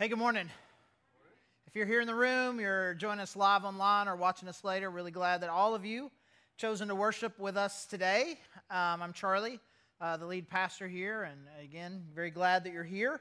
Hey, 0.00 0.06
good 0.06 0.18
morning. 0.18 0.48
If 1.66 1.74
you're 1.74 1.84
here 1.84 2.00
in 2.00 2.06
the 2.06 2.14
room, 2.14 2.60
you're 2.60 2.94
joining 2.94 3.18
us 3.18 3.34
live 3.34 3.64
online 3.64 4.06
or 4.06 4.14
watching 4.14 4.48
us 4.48 4.62
later, 4.62 4.88
really 4.90 5.10
glad 5.10 5.40
that 5.40 5.50
all 5.50 5.74
of 5.74 5.84
you 5.84 6.12
chosen 6.56 6.86
to 6.86 6.94
worship 6.94 7.36
with 7.36 7.56
us 7.56 7.84
today. 7.84 8.38
Um, 8.70 9.02
I'm 9.02 9.12
Charlie, 9.12 9.58
uh, 10.00 10.16
the 10.16 10.24
lead 10.24 10.48
pastor 10.48 10.86
here, 10.86 11.24
and 11.24 11.40
again, 11.60 12.04
very 12.14 12.30
glad 12.30 12.62
that 12.62 12.72
you're 12.72 12.84
here. 12.84 13.20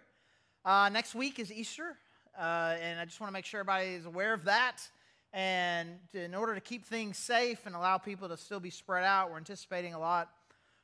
Uh, 0.64 0.88
next 0.90 1.16
week 1.16 1.40
is 1.40 1.52
Easter, 1.52 1.98
uh, 2.38 2.76
and 2.80 3.00
I 3.00 3.06
just 3.06 3.20
want 3.20 3.30
to 3.30 3.34
make 3.34 3.46
sure 3.46 3.62
everybody 3.62 3.96
is 3.96 4.06
aware 4.06 4.36
of 4.36 4.46
that. 4.46 4.88
And 5.34 5.98
in 6.14 6.36
order 6.36 6.54
to 6.54 6.62
keep 6.62 6.86
things 6.86 7.18
safe 7.18 7.66
and 7.66 7.74
allow 7.76 7.98
people 7.98 8.30
to 8.30 8.38
still 8.38 8.60
be 8.60 8.70
spread 8.70 9.04
out, 9.04 9.32
we're 9.32 9.38
anticipating 9.38 9.96
a 9.96 10.00
lot 10.00 10.30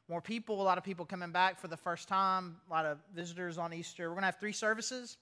more 0.10 0.22
people, 0.22 0.60
a 0.60 0.64
lot 0.64 0.80
of 0.80 0.84
people 0.84 1.06
coming 1.06 1.32
back 1.32 1.60
for 1.60 1.68
the 1.68 1.78
first 1.78 2.08
time, 2.08 2.56
a 2.68 2.74
lot 2.74 2.88
of 2.88 2.98
visitors 3.14 3.60
on 3.60 3.72
Easter. 3.72 4.06
We're 4.06 4.16
going 4.16 4.24
to 4.24 4.26
have 4.26 4.40
three 4.40 4.54
services. 4.54 5.18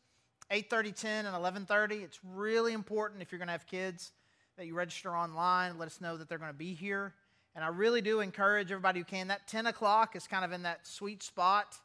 8:30, 0.52 0.91
10, 0.91 1.25
and 1.25 1.36
11:30. 1.36 2.04
It's 2.04 2.20
really 2.23 2.73
important 2.73 3.21
if 3.21 3.31
you're 3.31 3.39
going 3.39 3.48
to 3.48 3.53
have 3.53 3.66
kids 3.66 4.12
that 4.57 4.66
you 4.66 4.76
register 4.76 5.16
online. 5.16 5.77
Let 5.77 5.88
us 5.88 6.02
know 6.02 6.17
that 6.17 6.27
they're 6.27 6.38
going 6.38 6.52
to 6.52 6.57
be 6.57 6.73
here. 6.73 7.13
And 7.55 7.63
I 7.63 7.70
really 7.70 8.02
do 8.02 8.20
encourage 8.20 8.71
everybody 8.71 8.99
who 8.99 9.05
can. 9.05 9.27
That 9.27 9.48
10 9.48 9.67
o'clock 9.67 10.16
is 10.16 10.27
kind 10.27 10.45
of 10.45 10.52
in 10.52 10.63
that 10.63 10.85
sweet 10.85 11.23
spot. 11.23 11.76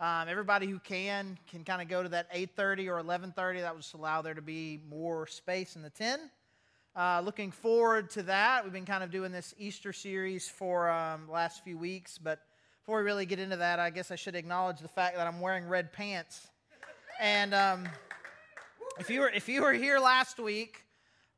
Um, 0.00 0.28
everybody 0.28 0.66
who 0.66 0.78
can 0.78 1.38
can 1.50 1.64
kind 1.64 1.82
of 1.82 1.88
go 1.88 2.02
to 2.02 2.08
that 2.10 2.28
8:30 2.32 2.88
or 2.88 2.98
11:30. 3.02 3.60
That 3.60 3.74
would 3.74 3.82
just 3.82 3.94
allow 3.94 4.22
there 4.22 4.34
to 4.34 4.42
be 4.42 4.80
more 4.88 5.26
space 5.26 5.76
in 5.76 5.82
the 5.82 5.90
10. 5.90 6.30
Uh, 6.96 7.20
looking 7.24 7.50
forward 7.50 8.10
to 8.10 8.22
that. 8.22 8.62
We've 8.62 8.72
been 8.72 8.86
kind 8.86 9.02
of 9.02 9.10
doing 9.10 9.32
this 9.32 9.54
Easter 9.58 9.92
series 9.92 10.48
for 10.48 10.88
um, 10.88 11.28
last 11.28 11.64
few 11.64 11.76
weeks, 11.76 12.18
but 12.18 12.40
before 12.80 12.98
we 12.98 13.04
really 13.04 13.26
get 13.26 13.40
into 13.40 13.56
that, 13.56 13.80
I 13.80 13.90
guess 13.90 14.12
I 14.12 14.16
should 14.16 14.36
acknowledge 14.36 14.78
the 14.78 14.88
fact 14.88 15.16
that 15.16 15.26
I'm 15.26 15.40
wearing 15.40 15.66
red 15.66 15.92
pants. 15.92 16.48
And 17.20 17.54
um, 17.54 17.88
if 18.98 19.08
you 19.08 19.20
were 19.20 19.28
if 19.28 19.48
you 19.48 19.62
were 19.62 19.72
here 19.72 19.98
last 19.98 20.38
week, 20.38 20.84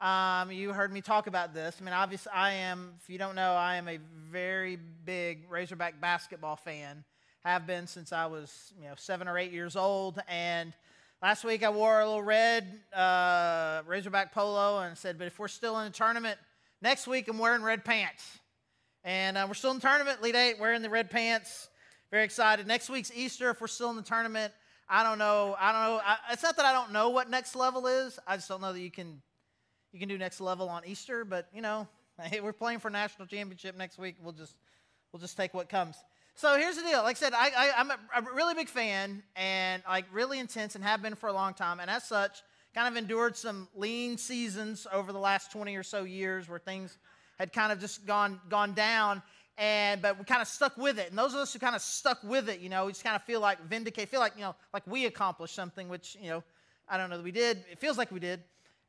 um, 0.01 0.51
you 0.51 0.73
heard 0.73 0.93
me 0.93 1.01
talk 1.01 1.27
about 1.27 1.55
this. 1.55 1.77
I 1.81 1.85
mean, 1.85 1.93
obviously, 1.95 2.33
I 2.33 2.53
am. 2.53 2.95
If 3.01 3.11
you 3.11 3.19
don't 3.19 3.35
know, 3.35 3.53
I 3.53 3.77
am 3.77 3.89
a 3.89 3.99
very 4.31 4.79
big 5.05 5.51
Razorback 5.51 6.01
basketball 6.01 6.57
fan. 6.57 7.05
Have 7.45 7.67
been 7.67 7.87
since 7.87 8.13
I 8.13 8.27
was 8.27 8.73
you 8.81 8.89
know 8.89 8.95
seven 8.97 9.29
or 9.29 9.39
eight 9.39 9.53
years 9.53 9.77
old. 9.77 10.21
And 10.29 10.73
last 11.23 11.45
week 11.45 11.63
I 11.63 11.71
wore 11.71 12.01
a 12.01 12.07
little 12.07 12.23
red 12.23 12.67
uh, 12.95 13.83
Razorback 13.87 14.33
polo 14.33 14.81
and 14.81 14.97
said, 14.97 15.19
"But 15.19 15.27
if 15.27 15.39
we're 15.39 15.49
still 15.49 15.79
in 15.81 15.85
the 15.85 15.97
tournament 15.97 16.39
next 16.81 17.07
week, 17.07 17.29
I'm 17.29 17.39
wearing 17.39 17.63
red 17.63 17.85
pants." 17.85 18.39
And 19.05 19.37
uh, 19.37 19.45
we're 19.47 19.55
still 19.55 19.71
in 19.71 19.77
the 19.77 19.87
tournament, 19.87 20.19
Elite 20.21 20.35
Eight, 20.35 20.59
wearing 20.59 20.83
the 20.83 20.91
red 20.91 21.11
pants. 21.11 21.69
Very 22.11 22.25
excited. 22.25 22.67
Next 22.67 22.89
week's 22.89 23.13
Easter, 23.15 23.51
if 23.51 23.61
we're 23.61 23.67
still 23.67 23.91
in 23.91 23.97
the 23.97 24.03
tournament, 24.03 24.53
I 24.89 25.03
don't 25.03 25.19
know. 25.19 25.57
I 25.59 25.73
don't 25.73 25.83
know. 25.83 26.01
I, 26.05 26.17
it's 26.33 26.43
not 26.43 26.57
that 26.57 26.65
I 26.65 26.73
don't 26.73 26.93
know 26.93 27.11
what 27.11 27.29
next 27.29 27.57
level 27.57 27.87
is. 27.87 28.19
I 28.27 28.37
just 28.37 28.49
don't 28.49 28.61
know 28.61 28.73
that 28.73 28.81
you 28.81 28.91
can 28.91 29.21
you 29.93 29.99
can 29.99 30.09
do 30.09 30.19
next 30.19 30.41
level 30.41 30.69
on 30.69 30.83
Easter. 30.87 31.25
But 31.25 31.49
you 31.53 31.63
know, 31.63 31.89
hey, 32.23 32.41
we're 32.41 32.53
playing 32.53 32.79
for 32.79 32.91
national 32.91 33.27
championship 33.27 33.77
next 33.77 33.99
week. 33.99 34.17
We'll 34.23 34.33
just 34.33 34.55
we'll 35.13 35.21
just 35.21 35.37
take 35.37 35.55
what 35.55 35.69
comes. 35.69 35.97
So 36.35 36.59
here's 36.59 36.77
the 36.77 36.83
deal. 36.83 37.03
Like 37.03 37.17
I 37.17 37.19
said, 37.19 37.33
I, 37.35 37.73
am 37.79 37.91
a, 37.91 37.99
a 38.15 38.35
really 38.35 38.53
big 38.53 38.69
fan 38.69 39.23
and 39.37 39.83
like 39.89 40.05
really 40.13 40.39
intense 40.39 40.75
and 40.75 40.85
have 40.85 41.01
been 41.01 41.15
for 41.15 41.31
a 41.31 41.33
long 41.33 41.55
time. 41.55 41.81
And 41.81 41.91
as 41.91 42.05
such, 42.05 42.43
kind 42.75 42.87
of 42.87 43.03
endured 43.03 43.39
some 43.39 43.69
lean 43.75 44.19
seasons 44.19 44.87
over 44.93 45.15
the 45.15 45.19
last 45.19 45.51
20 45.51 45.75
or 45.77 45.83
so 45.83 46.05
years 46.05 46.47
where 46.47 46.59
things 46.59 46.99
had 47.39 47.55
kind 47.55 47.73
of 47.73 47.81
just 47.81 48.05
gone 48.05 48.39
gone 48.51 48.75
down 48.75 49.23
and 49.59 50.03
but 50.03 50.19
we 50.19 50.25
kind 50.25 50.43
of 50.43 50.49
stuck 50.49 50.77
with 50.77 50.99
it. 50.99 51.11
And 51.11 51.19
those 51.19 51.33
of 51.33 51.41
us 51.41 51.53
who 51.53 51.59
kind 51.59 51.75
of 51.75 51.83
stuck 51.83 52.23
with 52.23 52.49
it, 52.49 52.61
you 52.61 52.69
know, 52.69 52.87
we 52.87 52.93
just 52.93 53.05
kind 53.05 53.17
of 53.17 53.23
feel 53.23 53.41
like 53.41 53.63
vindicate, 53.65 54.09
feel 54.09 54.21
like 54.21 54.35
you 54.37 54.43
know, 54.43 54.55
like 54.73 54.87
we 54.87 55.07
accomplished 55.07 55.55
something, 55.55 55.89
which 55.89 56.17
you 56.21 56.29
know, 56.29 56.43
I 56.89 56.97
don't 56.97 57.11
know 57.11 57.17
that 57.17 57.25
we 57.25 57.33
did. 57.33 57.65
It 57.71 57.79
feels 57.79 57.99
like 57.99 58.11
we 58.11 58.21
did. 58.21 58.41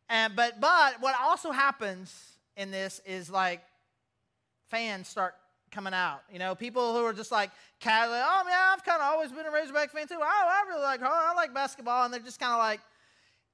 And 0.10 0.36
but 0.36 0.60
but 0.60 1.02
what 1.02 1.16
also 1.22 1.52
happens 1.52 2.14
in 2.56 2.72
this 2.72 3.02
is 3.06 3.30
like 3.30 3.62
fans 4.70 5.08
start 5.08 5.36
coming 5.72 5.94
out. 5.94 6.22
You 6.32 6.39
know, 6.39 6.55
people 6.55 6.94
who 6.94 7.05
are 7.05 7.14
just 7.14 7.32
like 7.32 7.52
casually, 7.80 8.20
oh 8.22 8.44
yeah, 8.48 8.73
I've 8.73 8.84
kind 8.84 9.02
of 9.02 9.14
always 9.14 9.32
been 9.32 9.45
a 9.45 9.52
Razorback 9.52 9.92
fan 9.92 10.08
too. 10.08 10.17
Oh, 10.20 10.23
I 10.23 10.64
really 10.67 10.82
like, 10.82 11.02
oh, 11.04 11.08
I 11.10 11.34
like 11.34 11.54
basketball, 11.54 12.05
and 12.05 12.14
they're 12.14 12.22
just 12.22 12.39
kind 12.39 12.54
of 12.54 12.60
like, 12.60 12.82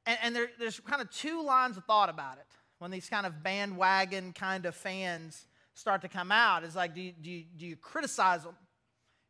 and, 0.06 0.18
and 0.24 0.36
there, 0.36 0.48
there's 0.60 0.80
kind 0.80 1.02
of 1.02 1.10
two 1.12 1.44
lines 1.44 1.78
of 1.78 1.86
thought 1.86 2.10
about 2.10 2.38
it 2.38 2.46
when 2.80 2.92
these 2.92 3.10
kind 3.10 3.26
of 3.26 3.44
bandwagon 3.44 4.34
kind 4.34 4.66
of 4.66 4.76
fans 4.76 5.46
start 5.74 6.02
to 6.02 6.08
come 6.08 6.32
out 6.32 6.64
is 6.64 6.76
like, 6.76 6.94
do 6.94 7.02
you, 7.02 7.14
do 7.22 7.30
you, 7.30 7.44
do 7.58 7.66
you 7.66 7.76
criticize 7.76 8.44
them? 8.44 8.56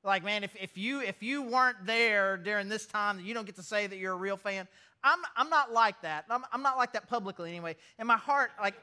Like, 0.04 0.24
man, 0.24 0.44
if, 0.44 0.54
if, 0.60 0.78
you, 0.78 1.00
if 1.00 1.24
you 1.24 1.44
weren't 1.44 1.86
there 1.86 2.36
during 2.36 2.68
this 2.68 2.86
time, 2.86 3.22
you 3.22 3.34
don't 3.34 3.46
get 3.46 3.56
to 3.56 3.64
say 3.64 3.88
that 3.88 3.98
you're 3.98 4.14
a 4.14 4.18
real 4.18 4.36
fan. 4.36 4.68
I'm, 5.04 5.20
I'm 5.38 5.50
not 5.50 5.72
like 5.72 6.02
that. 6.02 6.26
I'm, 6.30 6.44
I'm 6.52 6.62
not 6.62 6.78
like 6.78 6.94
that 6.94 7.08
publicly 7.08 7.50
anyway. 7.50 7.76
In 8.00 8.08
my 8.08 8.18
heart, 8.18 8.52
like, 8.62 8.76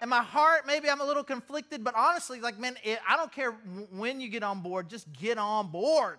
in 0.00 0.08
my 0.08 0.22
heart, 0.22 0.62
maybe 0.66 0.88
I'm 0.88 1.00
a 1.00 1.04
little 1.04 1.24
conflicted, 1.24 1.82
but 1.82 1.94
honestly, 1.96 2.40
like, 2.40 2.58
man, 2.58 2.76
it, 2.84 2.98
I 3.08 3.16
don't 3.16 3.32
care 3.32 3.52
when 3.90 4.20
you 4.20 4.28
get 4.28 4.42
on 4.42 4.60
board, 4.60 4.88
just 4.88 5.12
get 5.12 5.38
on 5.38 5.70
board. 5.70 6.18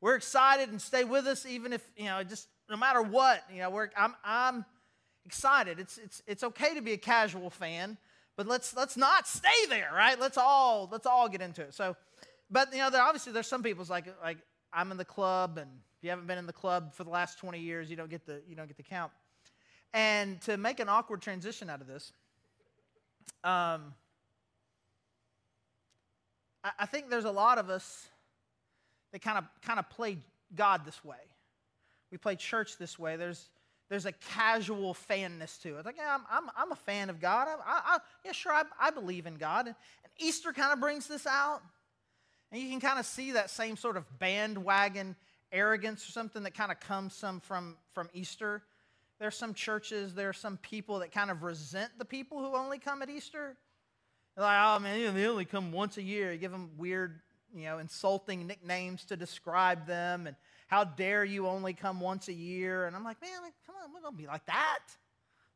We're 0.00 0.16
excited 0.16 0.70
and 0.70 0.80
stay 0.80 1.04
with 1.04 1.26
us, 1.26 1.46
even 1.46 1.72
if, 1.72 1.82
you 1.96 2.06
know, 2.06 2.22
just 2.22 2.48
no 2.68 2.76
matter 2.76 3.02
what, 3.02 3.42
you 3.52 3.60
know, 3.60 3.70
we're, 3.70 3.90
I'm, 3.96 4.14
I'm 4.24 4.64
excited. 5.24 5.80
It's, 5.80 5.98
it's, 5.98 6.22
it's 6.26 6.44
okay 6.44 6.74
to 6.74 6.82
be 6.82 6.92
a 6.92 6.98
casual 6.98 7.50
fan, 7.50 7.96
but 8.36 8.46
let's 8.46 8.76
let's 8.76 8.96
not 8.96 9.26
stay 9.26 9.66
there, 9.68 9.90
right? 9.94 10.20
Let's 10.20 10.36
all 10.36 10.88
let's 10.92 11.06
all 11.06 11.28
get 11.28 11.40
into 11.40 11.62
it. 11.62 11.74
So, 11.74 11.96
but 12.50 12.72
you 12.72 12.78
know, 12.78 12.90
there 12.90 13.02
obviously 13.02 13.32
there's 13.32 13.46
some 13.46 13.62
people's 13.62 13.90
like 13.90 14.06
like 14.22 14.38
I'm 14.72 14.90
in 14.90 14.98
the 14.98 15.04
club, 15.04 15.58
and 15.58 15.70
if 15.96 16.04
you 16.04 16.10
haven't 16.10 16.26
been 16.26 16.38
in 16.38 16.46
the 16.46 16.52
club 16.52 16.94
for 16.94 17.04
the 17.04 17.10
last 17.10 17.38
20 17.38 17.58
years, 17.58 17.88
you 17.90 17.96
don't 17.96 18.10
get 18.10 18.26
the 18.26 18.42
you 18.46 18.54
don't 18.54 18.66
get 18.66 18.76
the 18.76 18.82
count. 18.82 19.10
And 19.94 20.40
to 20.42 20.58
make 20.58 20.80
an 20.80 20.88
awkward 20.88 21.22
transition 21.22 21.70
out 21.70 21.80
of 21.80 21.86
this, 21.86 22.12
um, 23.42 23.94
I, 26.62 26.70
I 26.80 26.86
think 26.86 27.08
there's 27.08 27.24
a 27.24 27.30
lot 27.30 27.56
of 27.56 27.70
us 27.70 28.06
that 29.12 29.22
kind 29.22 29.38
of 29.38 29.44
kind 29.62 29.78
of 29.78 29.88
play 29.88 30.18
God 30.54 30.84
this 30.84 31.02
way. 31.02 31.16
We 32.10 32.18
play 32.18 32.36
church 32.36 32.76
this 32.76 32.98
way. 32.98 33.16
There's 33.16 33.48
there's 33.88 34.06
a 34.06 34.12
casual 34.12 34.94
fanness 34.94 35.58
to 35.58 35.78
it. 35.78 35.86
Like, 35.86 35.96
yeah, 35.96 36.14
I'm, 36.14 36.24
I'm, 36.30 36.50
I'm 36.56 36.72
a 36.72 36.76
fan 36.76 37.08
of 37.10 37.20
God. 37.20 37.48
I, 37.48 37.54
I, 37.66 37.98
yeah, 38.24 38.32
sure, 38.32 38.52
I, 38.52 38.64
I 38.80 38.90
believe 38.90 39.26
in 39.26 39.36
God. 39.36 39.66
And, 39.66 39.76
and 40.04 40.12
Easter 40.18 40.52
kind 40.52 40.72
of 40.72 40.80
brings 40.80 41.06
this 41.06 41.26
out. 41.26 41.62
And 42.50 42.60
you 42.60 42.68
can 42.70 42.80
kind 42.80 42.98
of 42.98 43.06
see 43.06 43.32
that 43.32 43.50
same 43.50 43.76
sort 43.76 43.96
of 43.96 44.18
bandwagon 44.18 45.16
arrogance 45.52 46.08
or 46.08 46.12
something 46.12 46.42
that 46.42 46.54
kind 46.54 46.70
of 46.72 46.80
comes 46.80 47.14
some 47.14 47.40
from, 47.40 47.76
from 47.92 48.08
Easter. 48.12 48.62
There 49.18 49.28
are 49.28 49.32
some 49.32 49.54
churches, 49.54 50.14
there 50.14 50.28
are 50.28 50.34
some 50.34 50.58
people 50.58 50.98
that 50.98 51.12
kind 51.12 51.30
of 51.30 51.42
resent 51.42 51.90
the 51.98 52.04
people 52.04 52.38
who 52.38 52.56
only 52.56 52.78
come 52.78 53.02
at 53.02 53.08
Easter. 53.08 53.56
They're 54.36 54.44
like, 54.44 54.58
oh 54.60 54.78
man, 54.80 55.14
they 55.14 55.26
only 55.26 55.46
come 55.46 55.72
once 55.72 55.96
a 55.96 56.02
year. 56.02 56.32
You 56.32 56.38
give 56.38 56.52
them 56.52 56.70
weird, 56.76 57.20
you 57.54 57.64
know, 57.64 57.78
insulting 57.78 58.46
nicknames 58.46 59.04
to 59.06 59.16
describe 59.16 59.86
them. 59.86 60.26
And 60.26 60.36
how 60.66 60.84
dare 60.84 61.24
you 61.24 61.46
only 61.46 61.72
come 61.72 62.00
once 62.00 62.28
a 62.28 62.32
year? 62.32 62.86
And 62.86 62.94
I'm 62.94 63.04
like, 63.04 63.20
man, 63.22 63.30
come 63.65 63.65
we're 63.92 64.10
to 64.10 64.16
be 64.16 64.26
like 64.26 64.46
that. 64.46 64.80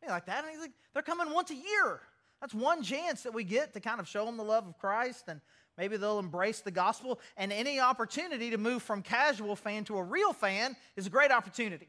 Be 0.02 0.08
like 0.08 0.26
that. 0.26 0.44
And 0.44 0.52
he's 0.52 0.60
like, 0.60 0.72
they're 0.92 1.02
coming 1.02 1.32
once 1.32 1.50
a 1.50 1.54
year. 1.54 2.00
That's 2.40 2.54
one 2.54 2.82
chance 2.82 3.22
that 3.22 3.34
we 3.34 3.44
get 3.44 3.74
to 3.74 3.80
kind 3.80 4.00
of 4.00 4.08
show 4.08 4.24
them 4.24 4.36
the 4.36 4.44
love 4.44 4.66
of 4.66 4.78
Christ 4.78 5.24
and 5.28 5.40
maybe 5.76 5.96
they'll 5.96 6.18
embrace 6.18 6.60
the 6.60 6.70
gospel. 6.70 7.20
And 7.36 7.52
any 7.52 7.80
opportunity 7.80 8.50
to 8.50 8.58
move 8.58 8.82
from 8.82 9.02
casual 9.02 9.56
fan 9.56 9.84
to 9.84 9.98
a 9.98 10.02
real 10.02 10.32
fan 10.32 10.74
is 10.96 11.06
a 11.06 11.10
great 11.10 11.30
opportunity. 11.30 11.88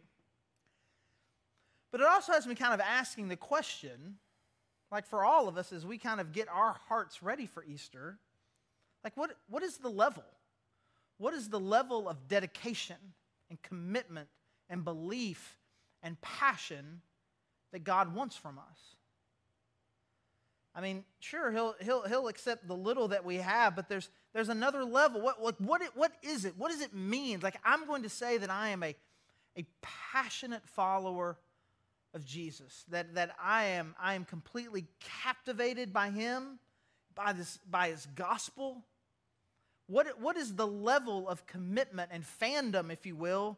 But 1.92 2.02
it 2.02 2.08
also 2.08 2.34
has 2.34 2.48
me 2.48 2.56
kind 2.56 2.74
of 2.74 2.82
asking 2.82 3.30
the 3.30 3.36
question, 3.36 4.16
like 4.92 5.06
for 5.06 5.24
all 5.24 5.48
of 5.48 5.58
us, 5.58 5.72
as 5.72 5.86
we 5.86 5.98
kind 5.98 6.20
of 6.20 6.32
get 6.32 6.48
our 6.50 6.76
hearts 6.88 7.24
ready 7.24 7.46
for 7.46 7.64
Easter, 7.64 8.18
like 9.04 9.16
what, 9.16 9.32
what 9.50 9.64
is 9.64 9.78
the 9.78 9.90
level? 9.90 10.24
What 11.18 11.34
is 11.34 11.50
the 11.50 11.60
level 11.60 12.10
of 12.10 12.28
dedication 12.28 12.98
and 13.50 13.62
commitment 13.62 14.28
and 14.70 14.84
belief 14.84 15.58
and 16.04 16.20
passion 16.22 17.02
that 17.72 17.84
God 17.84 18.16
wants 18.16 18.36
from 18.36 18.58
us? 18.58 18.96
I 20.74 20.82
mean, 20.82 21.04
sure, 21.20 21.52
he'll, 21.52 21.76
he'll, 21.82 22.08
he'll 22.08 22.28
accept 22.30 22.68
the 22.68 22.76
little 22.76 23.10
that 23.10 23.26
we 23.26 23.38
have, 23.38 23.76
but 23.76 23.90
there's, 23.90 24.10
there's 24.34 24.50
another 24.50 24.86
level. 24.86 25.22
What, 25.22 25.42
what, 25.42 25.60
what, 25.60 25.82
what 25.96 26.14
is 26.24 26.46
it? 26.46 26.54
What 26.58 26.72
does 26.72 26.82
it 26.82 26.94
mean? 26.94 27.42
Like, 27.42 27.58
I'm 27.66 27.86
going 27.86 28.04
to 28.04 28.10
say 28.10 28.38
that 28.38 28.50
I 28.50 28.70
am 28.70 28.82
a, 28.82 28.96
a 29.58 29.66
passionate 29.82 30.66
follower 30.66 31.38
of 32.14 32.26
Jesus, 32.26 32.86
that, 32.90 33.16
that 33.16 33.36
I, 33.42 33.66
am, 33.66 33.96
I 34.00 34.16
am 34.16 34.24
completely 34.24 34.86
captivated 35.24 35.92
by 35.92 36.10
him, 36.10 36.60
by, 37.16 37.34
this, 37.34 37.60
by 37.70 37.90
his 37.90 38.08
gospel, 38.16 38.84
what, 39.88 40.22
what 40.22 40.38
is 40.38 40.56
the 40.56 40.68
level 40.68 41.28
of 41.28 41.46
commitment 41.48 42.12
and 42.14 42.24
fandom, 42.24 42.94
if 42.94 43.06
you 43.06 43.14
will, 43.14 43.58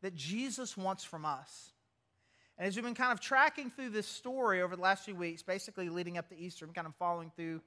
that 0.00 0.14
Jesus 0.14 0.76
wants 0.76 1.02
from 1.02 1.24
us? 1.24 1.71
And 2.58 2.68
as 2.68 2.76
we've 2.76 2.84
been 2.84 2.94
kind 2.94 3.12
of 3.12 3.20
tracking 3.20 3.70
through 3.70 3.90
this 3.90 4.06
story 4.06 4.62
over 4.62 4.76
the 4.76 4.82
last 4.82 5.04
few 5.04 5.16
weeks, 5.16 5.42
basically 5.42 5.88
leading 5.88 6.18
up 6.18 6.28
to 6.28 6.38
Easter, 6.38 6.66
kind 6.66 6.86
of 6.86 6.94
following 6.96 7.30
through 7.34 7.60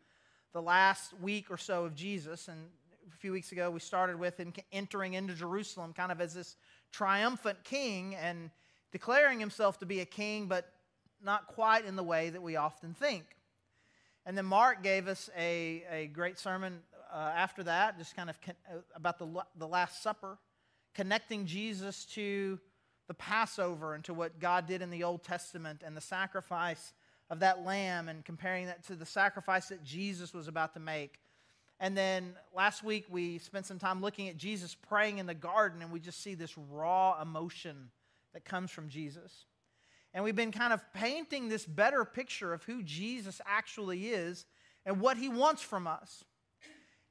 the 0.54 0.62
last 0.62 1.14
week 1.22 1.50
or 1.50 1.58
so 1.58 1.86
of 1.86 1.96
Jesus. 1.96 2.48
And 2.48 2.70
a 3.12 3.18
few 3.18 3.32
weeks 3.32 3.52
ago, 3.52 3.72
we 3.72 3.80
started 3.80 4.20
with 4.20 4.38
him 4.38 4.54
entering 4.72 5.14
into 5.14 5.34
Jerusalem 5.34 5.94
kind 5.94 6.12
of 6.12 6.22
as 6.22 6.34
this 6.34 6.56
triumphant 6.92 7.64
king 7.64 8.16
and 8.16 8.52
declaring 8.92 9.40
himself 9.40 9.80
to 9.80 9.86
be 9.86 10.00
a 10.00 10.06
king, 10.06 10.48
but 10.48 10.72
not 11.22 11.48
quite 11.48 11.86
in 11.86 11.96
the 11.96 12.04
way 12.04 12.30
that 12.30 12.42
we 12.42 12.56
often 12.56 12.94
think. 12.94 13.26
And 14.26 14.38
then 14.38 14.46
Mark 14.46 14.82
gave 14.82 15.08
us 15.08 15.30
a, 15.38 15.84
a 15.92 16.08
great 16.08 16.40
sermon 16.40 16.80
uh, 17.14 17.32
after 17.36 17.64
that, 17.64 17.98
just 17.98 18.16
kind 18.16 18.30
of 18.30 18.40
con- 18.42 18.56
uh, 18.72 18.78
about 18.96 19.20
the, 19.20 19.28
the 19.58 19.68
Last 19.68 20.02
Supper, 20.02 20.38
connecting 20.94 21.46
Jesus 21.46 22.06
to 22.06 22.60
the 23.08 23.14
Passover 23.14 23.94
and 23.94 24.04
to 24.06 24.14
what 24.14 24.40
God 24.40 24.68
did 24.68 24.82
in 24.82 24.90
the 24.90 25.04
Old 25.04 25.24
Testament 25.24 25.84
and 25.86 25.96
the 25.96 26.02
sacrifice 26.02 26.94
of 27.30 27.40
that 27.40 27.64
lamb 27.64 28.10
and 28.10 28.24
comparing 28.24 28.68
that 28.68 28.86
to 28.88 28.96
the 28.96 29.06
sacrifice 29.06 29.68
that 29.68 29.84
Jesus 29.84 30.34
was 30.34 30.48
about 30.48 30.74
to 30.74 30.80
make. 30.80 31.20
And 31.80 31.98
then 31.98 32.34
last 32.56 32.84
week 32.84 33.06
we 33.10 33.38
spent 33.40 33.66
some 33.66 33.80
time 33.80 34.02
looking 34.02 34.30
at 34.30 34.38
Jesus 34.38 34.76
praying 34.76 35.18
in 35.18 35.26
the 35.26 35.34
garden, 35.34 35.82
and 35.82 35.92
we 35.92 36.00
just 36.00 36.24
see 36.24 36.34
this 36.34 36.58
raw 36.58 37.22
emotion 37.22 37.90
that 38.34 38.46
comes 38.46 38.72
from 38.72 38.90
Jesus. 38.90 39.46
And 40.14 40.24
we've 40.24 40.36
been 40.36 40.52
kind 40.52 40.72
of 40.72 40.82
painting 40.94 41.50
this 41.50 41.66
better 41.66 42.06
picture 42.06 42.54
of 42.54 42.64
who 42.64 42.82
Jesus 42.84 43.42
actually 43.46 44.08
is 44.08 44.46
and 44.86 45.02
what 45.02 45.18
he 45.18 45.28
wants 45.28 45.62
from 45.62 45.88
us. 45.88 46.24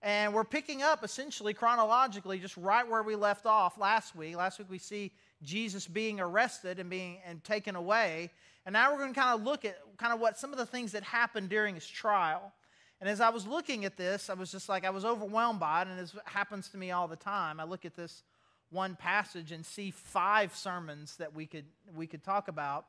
And 0.01 0.33
we're 0.33 0.45
picking 0.45 0.83
up 0.83 1.05
essentially 1.05 1.55
chronologically 1.55 2.39
just 2.39 2.57
right 2.57 2.87
where 2.87 3.03
we 3.03 3.17
left 3.17 3.47
off 3.47 3.79
last 3.79 4.15
week. 4.15 4.37
Last 4.37 4.59
week 4.59 4.69
we 4.71 4.79
see 4.79 5.13
Jesus 5.45 5.87
being 5.87 6.21
arrested 6.21 6.79
and 6.79 6.89
being 6.91 7.19
and 7.27 7.43
taken 7.45 7.77
away. 7.77 8.31
And 8.67 8.73
now 8.73 8.93
we're 8.93 8.99
going 8.99 9.15
to 9.15 9.21
kind 9.21 9.39
of 9.39 9.45
look 9.45 9.65
at 9.65 9.79
kind 9.99 10.13
of 10.13 10.21
what 10.21 10.39
some 10.39 10.53
of 10.53 10.59
the 10.59 10.67
things 10.67 10.93
that 10.93 11.03
happened 11.03 11.49
during 11.49 11.75
his 11.75 11.87
trial. 11.87 12.53
And 13.01 13.09
as 13.09 13.21
I 13.21 13.29
was 13.29 13.47
looking 13.47 13.85
at 13.85 13.97
this, 13.97 14.31
I 14.31 14.35
was 14.35 14.51
just 14.51 14.69
like 14.69 14.85
I 14.85 14.91
was 14.91 15.05
overwhelmed 15.05 15.61
by 15.61 15.83
it 15.83 15.89
and 15.89 16.01
it 16.01 16.11
happens 16.25 16.69
to 16.71 16.79
me 16.79 16.91
all 16.91 17.07
the 17.07 17.17
time. 17.17 17.61
I 17.61 17.65
look 17.65 17.85
at 17.85 17.95
this 17.95 18.23
one 18.71 18.97
passage 18.97 19.53
and 19.53 19.65
see 19.65 19.91
five 19.91 20.55
sermons 20.55 21.17
that 21.17 21.35
we 21.35 21.47
could 21.47 21.67
we 21.95 22.07
could 22.07 22.25
talk 22.25 22.49
about. 22.49 22.87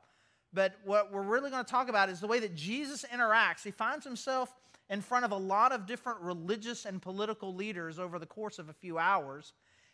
But 0.52 0.74
what 0.84 1.12
we're 1.12 1.22
really 1.22 1.50
going 1.50 1.64
to 1.64 1.70
talk 1.70 1.88
about 1.88 2.08
is 2.08 2.20
the 2.20 2.26
way 2.26 2.40
that 2.40 2.54
Jesus 2.54 3.04
interacts. 3.12 3.62
He 3.62 3.70
finds 3.70 4.04
himself 4.04 4.54
in 4.88 5.00
front 5.00 5.24
of 5.24 5.32
a 5.32 5.36
lot 5.36 5.72
of 5.72 5.86
different 5.86 6.20
religious 6.20 6.84
and 6.86 7.02
political 7.02 7.54
leaders 7.54 7.98
over 7.98 8.18
the 8.18 8.26
course 8.26 8.58
of 8.58 8.68
a 8.68 8.72
few 8.72 8.98
hours. 8.98 9.52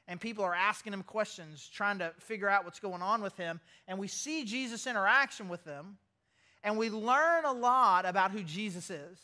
And 0.09 0.21
people 0.21 0.45
are 0.45 0.55
asking 0.55 0.93
him 0.93 1.03
questions, 1.03 1.69
trying 1.73 1.99
to 2.01 2.13
figure 2.19 2.49
out 2.49 2.65
what's 2.65 2.81
going 2.81 3.03
on 3.03 3.23
with 3.23 3.37
him. 3.37 3.61
And 3.87 3.99
we 3.99 4.09
see 4.09 4.45
Jesus' 4.45 4.87
interaction 4.87 5.49
with 5.49 5.65
them. 5.65 5.97
And 6.65 6.77
we 6.77 6.91
learn 6.91 7.45
a 7.45 7.53
lot 7.53 8.05
about 8.05 8.31
who 8.31 8.43
Jesus 8.43 8.91
is. 8.91 9.19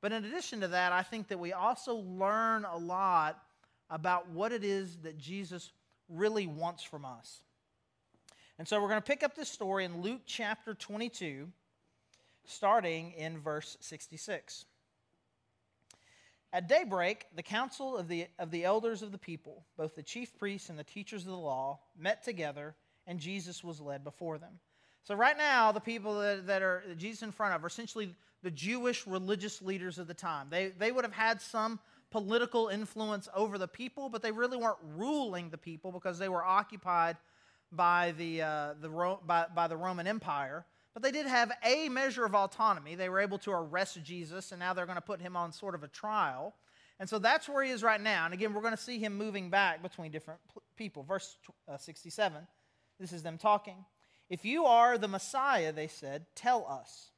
But 0.00 0.12
in 0.12 0.24
addition 0.24 0.60
to 0.60 0.68
that, 0.68 0.92
I 0.92 1.02
think 1.02 1.28
that 1.28 1.38
we 1.38 1.52
also 1.52 1.94
learn 1.94 2.64
a 2.64 2.76
lot 2.76 3.42
about 3.88 4.28
what 4.30 4.52
it 4.52 4.64
is 4.64 4.98
that 4.98 5.18
Jesus 5.18 5.70
really 6.08 6.46
wants 6.46 6.82
from 6.82 7.04
us. 7.04 7.40
And 8.58 8.68
so 8.68 8.80
we're 8.80 8.88
going 8.88 9.00
to 9.00 9.06
pick 9.06 9.22
up 9.22 9.34
this 9.34 9.48
story 9.48 9.84
in 9.84 10.02
Luke 10.02 10.20
chapter 10.26 10.74
22, 10.74 11.48
starting 12.44 13.12
in 13.12 13.38
verse 13.38 13.76
66. 13.80 14.66
At 16.54 16.68
daybreak, 16.68 17.26
the 17.34 17.42
council 17.42 17.96
of 17.96 18.06
the, 18.06 18.28
of 18.38 18.52
the 18.52 18.64
elders 18.64 19.02
of 19.02 19.10
the 19.10 19.18
people, 19.18 19.64
both 19.76 19.96
the 19.96 20.04
chief 20.04 20.38
priests 20.38 20.68
and 20.68 20.78
the 20.78 20.84
teachers 20.84 21.22
of 21.22 21.32
the 21.32 21.36
law, 21.36 21.80
met 21.98 22.22
together, 22.22 22.76
and 23.08 23.18
Jesus 23.18 23.64
was 23.64 23.80
led 23.80 24.04
before 24.04 24.38
them. 24.38 24.60
So, 25.02 25.16
right 25.16 25.36
now, 25.36 25.72
the 25.72 25.80
people 25.80 26.20
that, 26.20 26.46
that 26.46 26.62
are 26.62 26.84
that 26.86 26.96
Jesus 26.96 27.24
in 27.24 27.32
front 27.32 27.56
of 27.56 27.64
are 27.64 27.66
essentially 27.66 28.14
the 28.44 28.52
Jewish 28.52 29.04
religious 29.04 29.62
leaders 29.62 29.98
of 29.98 30.06
the 30.06 30.14
time. 30.14 30.46
They, 30.48 30.68
they 30.68 30.92
would 30.92 31.04
have 31.04 31.12
had 31.12 31.42
some 31.42 31.80
political 32.12 32.68
influence 32.68 33.28
over 33.34 33.58
the 33.58 33.66
people, 33.66 34.08
but 34.08 34.22
they 34.22 34.30
really 34.30 34.56
weren't 34.56 34.78
ruling 34.96 35.50
the 35.50 35.58
people 35.58 35.90
because 35.90 36.20
they 36.20 36.28
were 36.28 36.44
occupied 36.44 37.16
by 37.72 38.12
the, 38.12 38.42
uh, 38.42 38.74
the, 38.80 39.18
by, 39.26 39.46
by 39.52 39.66
the 39.66 39.76
Roman 39.76 40.06
Empire. 40.06 40.64
But 40.94 41.02
they 41.02 41.10
did 41.10 41.26
have 41.26 41.50
a 41.64 41.88
measure 41.88 42.24
of 42.24 42.34
autonomy. 42.34 42.94
They 42.94 43.08
were 43.08 43.20
able 43.20 43.38
to 43.38 43.50
arrest 43.50 44.02
Jesus, 44.04 44.52
and 44.52 44.60
now 44.60 44.72
they're 44.72 44.86
going 44.86 44.96
to 44.96 45.02
put 45.02 45.20
him 45.20 45.36
on 45.36 45.52
sort 45.52 45.74
of 45.74 45.82
a 45.82 45.88
trial. 45.88 46.54
And 47.00 47.08
so 47.08 47.18
that's 47.18 47.48
where 47.48 47.64
he 47.64 47.72
is 47.72 47.82
right 47.82 48.00
now. 48.00 48.24
And 48.24 48.32
again, 48.32 48.54
we're 48.54 48.62
going 48.62 48.76
to 48.76 48.82
see 48.82 49.00
him 49.00 49.18
moving 49.18 49.50
back 49.50 49.82
between 49.82 50.12
different 50.12 50.40
people. 50.76 51.02
Verse 51.02 51.36
uh, 51.68 51.76
67, 51.76 52.46
this 53.00 53.12
is 53.12 53.24
them 53.24 53.38
talking. 53.38 53.84
If 54.30 54.44
you 54.44 54.66
are 54.66 54.96
the 54.96 55.08
Messiah, 55.08 55.72
they 55.72 55.88
said, 55.88 56.26
tell 56.36 56.64
us. 56.68 57.10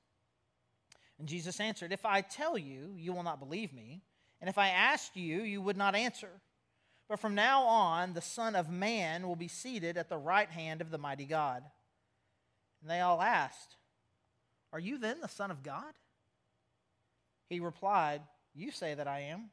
And 1.18 1.28
Jesus 1.28 1.60
answered, 1.60 1.92
If 1.92 2.04
I 2.04 2.20
tell 2.20 2.58
you, 2.58 2.94
you 2.96 3.12
will 3.12 3.22
not 3.22 3.40
believe 3.40 3.72
me. 3.72 4.02
And 4.40 4.50
if 4.50 4.58
I 4.58 4.68
asked 4.68 5.16
you, 5.16 5.42
you 5.42 5.62
would 5.62 5.76
not 5.76 5.94
answer. 5.94 6.30
But 7.08 7.20
from 7.20 7.34
now 7.34 7.62
on, 7.62 8.12
the 8.12 8.20
Son 8.20 8.54
of 8.54 8.70
Man 8.70 9.26
will 9.26 9.36
be 9.36 9.48
seated 9.48 9.96
at 9.96 10.08
the 10.08 10.18
right 10.18 10.50
hand 10.50 10.80
of 10.80 10.90
the 10.90 10.98
mighty 10.98 11.24
God. 11.24 11.62
And 12.86 12.90
they 12.92 13.00
all 13.00 13.20
asked, 13.20 13.74
Are 14.72 14.78
you 14.78 14.96
then 14.96 15.20
the 15.20 15.26
Son 15.26 15.50
of 15.50 15.64
God? 15.64 15.92
He 17.48 17.58
replied, 17.58 18.20
You 18.54 18.70
say 18.70 18.94
that 18.94 19.08
I 19.08 19.22
am. 19.22 19.50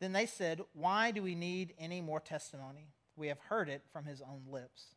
Then 0.00 0.14
they 0.14 0.24
said, 0.24 0.62
Why 0.72 1.10
do 1.10 1.22
we 1.22 1.34
need 1.34 1.74
any 1.78 2.00
more 2.00 2.20
testimony? 2.20 2.88
We 3.16 3.28
have 3.28 3.38
heard 3.38 3.68
it 3.68 3.82
from 3.92 4.06
his 4.06 4.22
own 4.22 4.50
lips. 4.50 4.94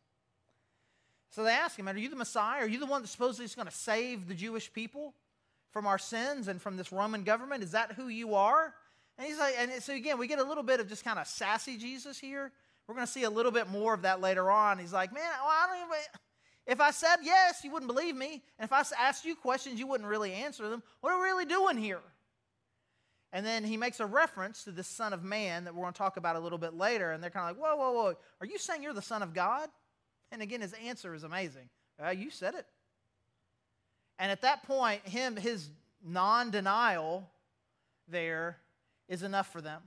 So 1.30 1.44
they 1.44 1.51
ask 1.51 1.78
him, 1.78 1.89
Are 1.89 1.98
you 1.98 2.10
the 2.10 2.16
Messiah? 2.16 2.62
Are 2.62 2.69
you 2.69 2.80
the 2.80 2.86
one 2.86 3.01
that 3.01 3.10
supposedly 3.10 3.44
is 3.44 3.54
going 3.54 3.68
to 3.68 3.74
save 3.74 4.30
the 4.30 4.33
Jewish 4.33 4.72
people 4.72 5.13
from 5.74 5.88
our 5.88 5.98
sins 5.98 6.48
and 6.48 6.62
from 6.62 6.78
this 6.78 6.94
Roman 6.94 7.24
government? 7.25 7.63
Is 7.63 7.72
that 7.72 7.92
who 7.92 8.07
you 8.07 8.33
are? 8.36 8.74
And 9.18 9.28
he's 9.28 9.40
like, 9.40 9.56
and 9.60 9.83
so 9.83 9.94
again, 9.94 10.18
we 10.18 10.28
get 10.28 10.40
a 10.40 10.44
little 10.45 10.63
bit 10.63 10.80
of 10.80 10.88
just 10.88 11.04
kind 11.04 11.19
of 11.19 11.28
sassy 11.28 11.75
Jesus 11.75 12.18
here. 12.18 12.50
We're 12.88 12.95
going 12.95 13.06
to 13.06 13.12
see 13.12 13.24
a 13.24 13.30
little 13.30 13.51
bit 13.51 13.68
more 13.68 13.94
of 13.94 14.04
that 14.04 14.22
later 14.22 14.50
on. 14.50 14.80
He's 14.80 14.94
like, 14.94 15.13
man, 15.13 15.24
well, 15.42 15.51
I 15.51 15.68
don't 15.68 15.86
even. 15.86 15.98
If 16.68 16.81
I 16.81 16.92
said 16.92 17.18
yes, 17.24 17.64
you 17.64 17.72
wouldn't 17.72 17.88
believe 17.88 18.16
me. 18.16 18.44
And 18.60 18.69
if 18.69 18.74
I 18.74 18.84
asked 19.00 19.24
you 19.24 19.36
questions, 19.36 19.80
you 19.80 19.88
wouldn't 19.88 20.10
really 20.10 20.34
answer 20.34 20.69
them. 20.69 20.84
What 21.00 21.14
are 21.14 21.19
we 21.19 21.25
really 21.25 21.46
doing 21.46 21.78
here? 21.78 22.02
And 23.31 23.46
then 23.46 23.64
he 23.64 23.78
makes 23.78 24.00
a 24.00 24.06
reference 24.06 24.64
to 24.66 24.72
the 24.72 24.84
Son 24.84 25.14
of 25.14 25.24
Man 25.24 25.64
that 25.64 25.74
we're 25.74 25.81
going 25.81 25.94
to 25.94 25.98
talk 25.98 26.18
about 26.18 26.36
a 26.36 26.40
little 26.40 26.58
bit 26.58 26.74
later. 26.74 27.12
And 27.12 27.24
they're 27.24 27.30
kind 27.30 27.50
of 27.50 27.58
like, 27.58 27.66
whoa, 27.66 27.75
whoa, 27.78 27.92
whoa. 27.94 28.14
Are 28.42 28.48
you 28.48 28.58
saying 28.58 28.84
you're 28.84 28.94
the 28.94 29.02
Son 29.02 29.24
of 29.24 29.34
God? 29.34 29.69
And 30.31 30.42
again, 30.42 30.62
his 30.62 30.74
answer 30.86 31.14
is 31.14 31.24
amazing. 31.24 31.69
Uh, 32.04 32.10
you 32.10 32.30
said 32.30 32.54
it. 32.54 32.66
And 34.19 34.31
at 34.31 34.42
that 34.42 34.64
point, 34.64 35.08
him, 35.08 35.38
his 35.38 35.69
non 36.04 36.52
denial 36.52 37.30
there 38.10 38.58
is 39.08 39.24
enough 39.24 39.52
for 39.52 39.62
them. 39.62 39.81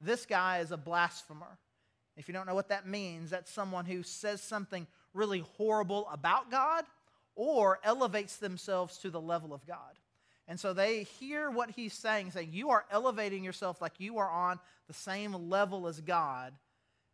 This 0.00 0.26
guy 0.26 0.58
is 0.58 0.70
a 0.70 0.76
blasphemer. 0.76 1.58
If 2.16 2.28
you 2.28 2.34
don't 2.34 2.46
know 2.46 2.54
what 2.54 2.68
that 2.68 2.86
means, 2.86 3.30
that's 3.30 3.50
someone 3.50 3.84
who 3.84 4.02
says 4.02 4.42
something 4.42 4.86
really 5.18 5.44
horrible 5.56 6.08
about 6.10 6.50
God 6.50 6.84
or 7.34 7.78
elevates 7.84 8.36
themselves 8.36 8.98
to 8.98 9.10
the 9.10 9.20
level 9.20 9.52
of 9.52 9.66
God. 9.66 9.98
And 10.46 10.58
so 10.58 10.72
they 10.72 11.02
hear 11.02 11.50
what 11.50 11.70
he's 11.70 11.92
saying, 11.92 12.30
saying, 12.30 12.50
You 12.52 12.70
are 12.70 12.86
elevating 12.90 13.44
yourself 13.44 13.82
like 13.82 13.92
you 13.98 14.18
are 14.18 14.30
on 14.30 14.58
the 14.86 14.94
same 14.94 15.50
level 15.50 15.86
as 15.86 16.00
God. 16.00 16.54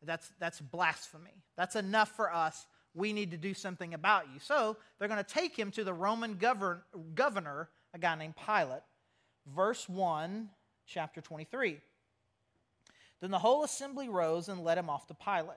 That's, 0.02 0.30
that's 0.38 0.60
blasphemy. 0.60 1.42
That's 1.56 1.76
enough 1.76 2.14
for 2.14 2.32
us. 2.32 2.66
We 2.94 3.12
need 3.12 3.32
to 3.32 3.36
do 3.36 3.54
something 3.54 3.92
about 3.94 4.26
you. 4.32 4.38
So 4.38 4.76
they're 4.98 5.08
going 5.08 5.22
to 5.22 5.28
take 5.28 5.58
him 5.58 5.72
to 5.72 5.82
the 5.82 5.92
Roman 5.92 6.34
govern, 6.34 6.82
governor, 7.14 7.68
a 7.92 7.98
guy 7.98 8.14
named 8.14 8.34
Pilate. 8.46 8.82
Verse 9.52 9.88
1 9.88 10.48
chapter 10.86 11.20
23. 11.20 11.80
Then 13.20 13.30
the 13.30 13.38
whole 13.38 13.64
assembly 13.64 14.08
rose 14.08 14.48
and 14.48 14.62
led 14.62 14.78
him 14.78 14.90
off 14.90 15.06
to 15.08 15.14
Pilate. 15.14 15.56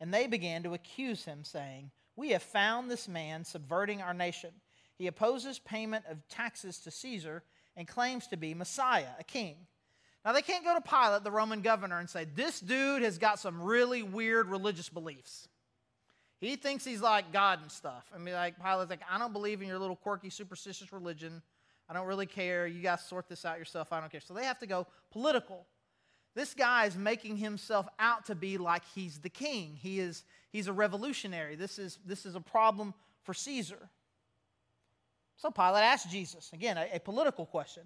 And 0.00 0.12
they 0.12 0.26
began 0.26 0.62
to 0.62 0.74
accuse 0.74 1.24
him, 1.24 1.44
saying, 1.44 1.90
We 2.16 2.30
have 2.30 2.42
found 2.42 2.90
this 2.90 3.08
man 3.08 3.44
subverting 3.44 4.00
our 4.00 4.14
nation. 4.14 4.50
He 4.96 5.06
opposes 5.06 5.58
payment 5.58 6.04
of 6.10 6.26
taxes 6.28 6.78
to 6.80 6.90
Caesar 6.90 7.42
and 7.76 7.86
claims 7.86 8.26
to 8.28 8.36
be 8.36 8.54
Messiah, 8.54 9.12
a 9.18 9.24
king. 9.24 9.56
Now, 10.24 10.32
they 10.32 10.42
can't 10.42 10.64
go 10.64 10.74
to 10.74 10.80
Pilate, 10.82 11.24
the 11.24 11.30
Roman 11.30 11.62
governor, 11.62 11.98
and 11.98 12.08
say, 12.08 12.26
This 12.34 12.60
dude 12.60 13.02
has 13.02 13.18
got 13.18 13.38
some 13.38 13.62
really 13.62 14.02
weird 14.02 14.48
religious 14.48 14.88
beliefs. 14.88 15.48
He 16.40 16.56
thinks 16.56 16.84
he's 16.84 17.02
like 17.02 17.32
God 17.32 17.60
and 17.60 17.70
stuff. 17.70 18.10
I 18.14 18.18
mean, 18.18 18.34
like, 18.34 18.58
Pilate's 18.58 18.90
like, 18.90 19.02
I 19.10 19.18
don't 19.18 19.32
believe 19.32 19.60
in 19.60 19.68
your 19.68 19.78
little 19.78 19.96
quirky, 19.96 20.30
superstitious 20.30 20.90
religion. 20.92 21.42
I 21.88 21.92
don't 21.92 22.06
really 22.06 22.26
care. 22.26 22.66
You 22.66 22.80
guys 22.80 23.02
sort 23.04 23.28
this 23.28 23.44
out 23.44 23.58
yourself. 23.58 23.92
I 23.92 24.00
don't 24.00 24.10
care. 24.10 24.20
So 24.20 24.32
they 24.32 24.44
have 24.44 24.58
to 24.60 24.66
go 24.66 24.86
political. 25.10 25.66
This 26.34 26.54
guy 26.54 26.86
is 26.86 26.96
making 26.96 27.36
himself 27.36 27.88
out 27.98 28.26
to 28.26 28.34
be 28.34 28.58
like 28.58 28.82
he's 28.94 29.18
the 29.18 29.28
king. 29.28 29.76
He 29.80 29.98
is 29.98 30.22
he's 30.50 30.68
a 30.68 30.72
revolutionary. 30.72 31.56
This 31.56 31.78
is 31.78 31.98
this 32.06 32.24
is 32.24 32.34
a 32.34 32.40
problem 32.40 32.94
for 33.22 33.34
Caesar. 33.34 33.90
So 35.36 35.50
Pilate 35.50 35.84
asked 35.84 36.10
Jesus, 36.10 36.50
again, 36.52 36.76
a, 36.76 36.96
a 36.96 37.00
political 37.00 37.46
question. 37.46 37.84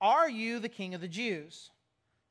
Are 0.00 0.28
you 0.28 0.58
the 0.58 0.70
king 0.70 0.94
of 0.94 1.00
the 1.00 1.08
Jews? 1.08 1.70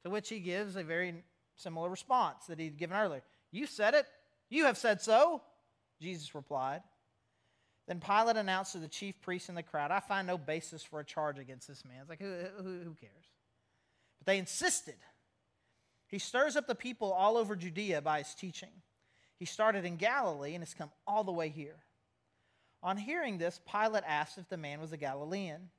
To 0.03 0.09
which 0.09 0.29
he 0.29 0.39
gives 0.39 0.75
a 0.75 0.83
very 0.83 1.13
similar 1.55 1.89
response 1.89 2.47
that 2.47 2.59
he'd 2.59 2.77
given 2.77 2.97
earlier. 2.97 3.21
You 3.51 3.67
said 3.67 3.93
it. 3.93 4.05
You 4.49 4.65
have 4.65 4.77
said 4.77 5.01
so. 5.01 5.41
Jesus 6.01 6.35
replied. 6.35 6.81
Then 7.87 7.99
Pilate 7.99 8.37
announced 8.37 8.73
to 8.73 8.79
the 8.79 8.87
chief 8.87 9.21
priests 9.21 9.49
and 9.49 9.57
the 9.57 9.63
crowd, 9.63 9.91
I 9.91 9.99
find 9.99 10.25
no 10.25 10.37
basis 10.37 10.83
for 10.83 10.99
a 10.99 11.05
charge 11.05 11.37
against 11.37 11.67
this 11.67 11.83
man. 11.85 11.97
It's 12.01 12.09
like, 12.09 12.21
who, 12.21 12.33
who, 12.57 12.79
who 12.83 12.95
cares? 12.99 13.25
But 14.19 14.25
they 14.25 14.37
insisted. 14.37 14.95
He 16.13 16.19
stirs 16.19 16.55
up 16.55 16.67
the 16.67 16.75
people 16.75 17.11
all 17.11 17.37
over 17.37 17.55
Judea 17.55 17.99
by 18.03 18.19
his 18.19 18.35
teaching. 18.35 18.69
He 19.39 19.45
started 19.45 19.83
in 19.83 19.95
Galilee 19.95 20.53
and 20.53 20.61
has 20.61 20.75
come 20.75 20.91
all 21.07 21.23
the 21.23 21.31
way 21.31 21.49
here. 21.49 21.77
On 22.83 22.97
hearing 22.97 23.39
this, 23.39 23.59
Pilate 23.65 24.03
asked 24.05 24.37
if 24.37 24.47
the 24.47 24.55
man 24.55 24.79
was 24.79 24.91
a 24.91 24.97
Galilean. 24.97 25.71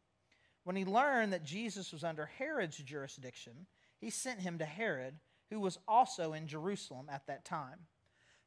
When 0.65 0.75
he 0.75 0.85
learned 0.85 1.33
that 1.33 1.45
Jesus 1.45 1.93
was 1.93 2.03
under 2.03 2.27
Herod's 2.27 2.79
jurisdiction, 2.79 3.53
he 4.01 4.11
sent 4.11 4.41
him 4.41 4.59
to 4.59 4.65
Herod, 4.65 5.15
who 5.51 5.61
was 5.61 5.79
also 5.87 6.33
in 6.33 6.49
Jerusalem 6.49 7.07
at 7.09 7.29
that 7.29 7.45
time. 7.45 7.87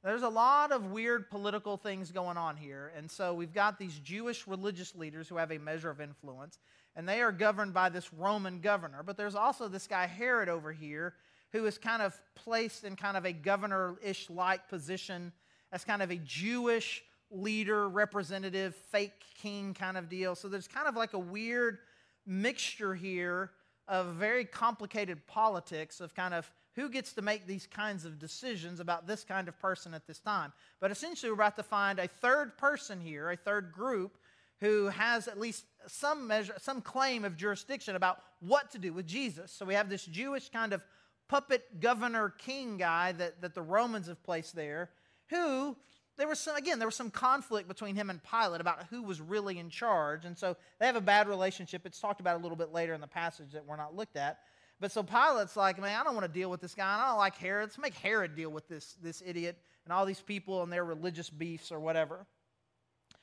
There's 0.04 0.24
a 0.24 0.28
lot 0.28 0.74
of 0.74 0.92
weird 0.92 1.30
political 1.30 1.78
things 1.78 2.12
going 2.12 2.36
on 2.36 2.58
here. 2.58 2.92
And 2.98 3.10
so 3.10 3.34
we've 3.34 3.54
got 3.54 3.80
these 3.80 3.98
Jewish 3.98 4.46
religious 4.46 4.94
leaders 4.94 5.30
who 5.30 5.38
have 5.38 5.54
a 5.54 5.58
measure 5.58 5.90
of 5.90 6.02
influence, 6.02 6.60
and 6.98 7.08
they 7.08 7.22
are 7.22 7.32
governed 7.32 7.74
by 7.74 7.88
this 7.88 8.12
Roman 8.14 8.60
governor. 8.60 9.04
But 9.04 9.16
there's 9.16 9.36
also 9.36 9.70
this 9.70 9.88
guy 9.88 10.06
Herod 10.06 10.50
over 10.50 10.74
here 10.74 11.14
who 11.58 11.66
is 11.66 11.78
kind 11.80 12.04
of 12.04 12.20
placed 12.36 12.84
in 12.84 12.96
kind 12.96 13.18
of 13.18 13.26
a 13.26 13.34
governor 13.34 13.96
ish 14.04 14.30
like 14.30 14.70
position 14.70 15.32
as 15.72 15.84
kind 15.84 16.04
of 16.04 16.12
a 16.12 16.18
Jewish 16.18 17.04
leader, 17.32 17.90
representative, 17.90 18.76
fake 18.76 19.24
king 19.42 19.74
kind 19.74 19.98
of 19.98 20.08
deal. 20.08 20.36
So 20.36 20.48
there's 20.48 20.68
kind 20.68 20.88
of 20.88 20.96
like 20.96 21.14
a 21.14 21.20
weird 21.20 21.80
mixture 22.28 22.94
here 22.94 23.52
of 23.88 24.14
very 24.16 24.46
complicated 24.46 25.26
politics 25.26 26.00
of 26.00 26.14
kind 26.14 26.34
of 26.34 26.52
who 26.76 26.90
gets 26.90 27.14
to 27.14 27.24
make 27.24 27.48
these 27.48 27.66
kinds 27.66 28.06
of 28.06 28.20
decisions 28.20 28.80
about 28.80 29.08
this 29.08 29.24
kind 29.24 29.48
of 29.48 29.58
person 29.60 29.96
at 29.96 30.06
this 30.06 30.20
time. 30.20 30.54
But 30.80 30.92
essentially, 30.92 31.32
we're 31.32 31.36
about 31.36 31.56
to 31.56 31.64
find 31.64 31.98
a 31.98 32.08
third 32.08 32.56
person 32.60 33.02
here, 33.02 33.32
a 33.32 33.36
third 33.36 33.72
group, 33.72 34.20
who 34.60 34.88
has 34.88 35.28
at 35.28 35.40
least 35.40 35.66
some 35.88 36.28
measure, 36.28 36.54
some 36.60 36.82
claim 36.82 37.26
of 37.26 37.36
jurisdiction 37.36 37.96
about 37.96 38.20
what 38.42 38.70
to 38.72 38.78
do 38.78 38.94
with 38.94 39.08
Jesus. 39.08 39.52
So 39.52 39.66
we 39.66 39.74
have 39.74 39.90
this 39.90 40.06
Jewish 40.06 40.50
kind 40.50 40.72
of 40.72 40.82
puppet 41.28 41.80
governor 41.80 42.30
king 42.30 42.78
guy 42.78 43.12
that, 43.14 43.42
that 43.42 43.54
the 43.54 43.62
Romans 43.62 44.08
have 44.08 44.22
placed 44.24 44.56
there, 44.56 44.90
who 45.30 45.76
there 46.18 46.28
was 46.28 46.40
some, 46.40 46.56
again, 46.56 46.80
there 46.80 46.88
was 46.88 46.96
some 46.96 47.12
conflict 47.12 47.68
between 47.68 47.96
him 47.96 48.10
and 48.10 48.20
Pilate 48.24 48.60
about 48.60 48.88
who 48.90 49.04
was 49.04 49.22
really 49.22 49.60
in 49.60 49.70
charge. 49.70 50.26
And 50.26 50.38
so 50.38 50.58
they 50.80 50.88
have 50.88 50.96
a 50.96 51.02
bad 51.02 51.28
relationship. 51.28 51.86
It's 51.86 52.00
talked 52.00 52.20
about 52.20 52.40
a 52.40 52.42
little 52.42 52.58
bit 52.58 52.74
later 52.74 52.94
in 52.94 53.02
the 53.02 53.08
passage 53.08 53.52
that 53.54 53.66
we're 53.66 53.78
not 53.78 53.96
looked 53.96 54.18
at. 54.18 54.40
But 54.80 54.92
so 54.92 55.04
Pilate's 55.04 55.56
like, 55.56 55.80
man, 55.80 56.00
I 56.00 56.04
don't 56.04 56.16
want 56.16 56.26
to 56.26 56.32
deal 56.32 56.50
with 56.50 56.62
this 56.62 56.74
guy. 56.74 57.00
I 57.00 57.08
don't 57.10 57.18
like 57.18 57.36
Herod. 57.38 57.66
Let's 57.66 57.78
make 57.78 57.96
Herod 57.96 58.36
deal 58.36 58.50
with 58.50 58.68
this, 58.68 58.96
this 59.02 59.22
idiot 59.26 59.58
and 59.86 59.94
all 59.94 60.06
these 60.06 60.22
people 60.22 60.64
and 60.64 60.72
their 60.72 60.86
religious 60.86 61.30
beefs 61.30 61.72
or 61.72 61.80
whatever. 61.80 62.26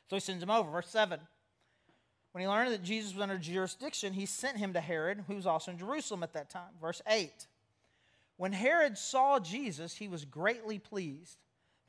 So 0.08 0.16
he 0.16 0.20
sends 0.20 0.42
him 0.42 0.50
over. 0.50 0.70
Verse 0.70 0.88
7. 0.88 1.20
When 2.32 2.42
he 2.42 2.48
learned 2.48 2.72
that 2.72 2.82
Jesus 2.82 3.12
was 3.12 3.22
under 3.22 3.38
jurisdiction, 3.38 4.12
he 4.12 4.26
sent 4.26 4.58
him 4.58 4.72
to 4.72 4.80
Herod, 4.80 5.24
who 5.28 5.36
was 5.36 5.46
also 5.46 5.70
in 5.70 5.78
Jerusalem 5.78 6.24
at 6.24 6.32
that 6.32 6.50
time. 6.50 6.72
Verse 6.80 7.00
8. 7.08 7.46
When 8.36 8.52
Herod 8.52 8.98
saw 8.98 9.38
Jesus, 9.38 9.96
he 9.96 10.08
was 10.08 10.24
greatly 10.24 10.78
pleased 10.78 11.38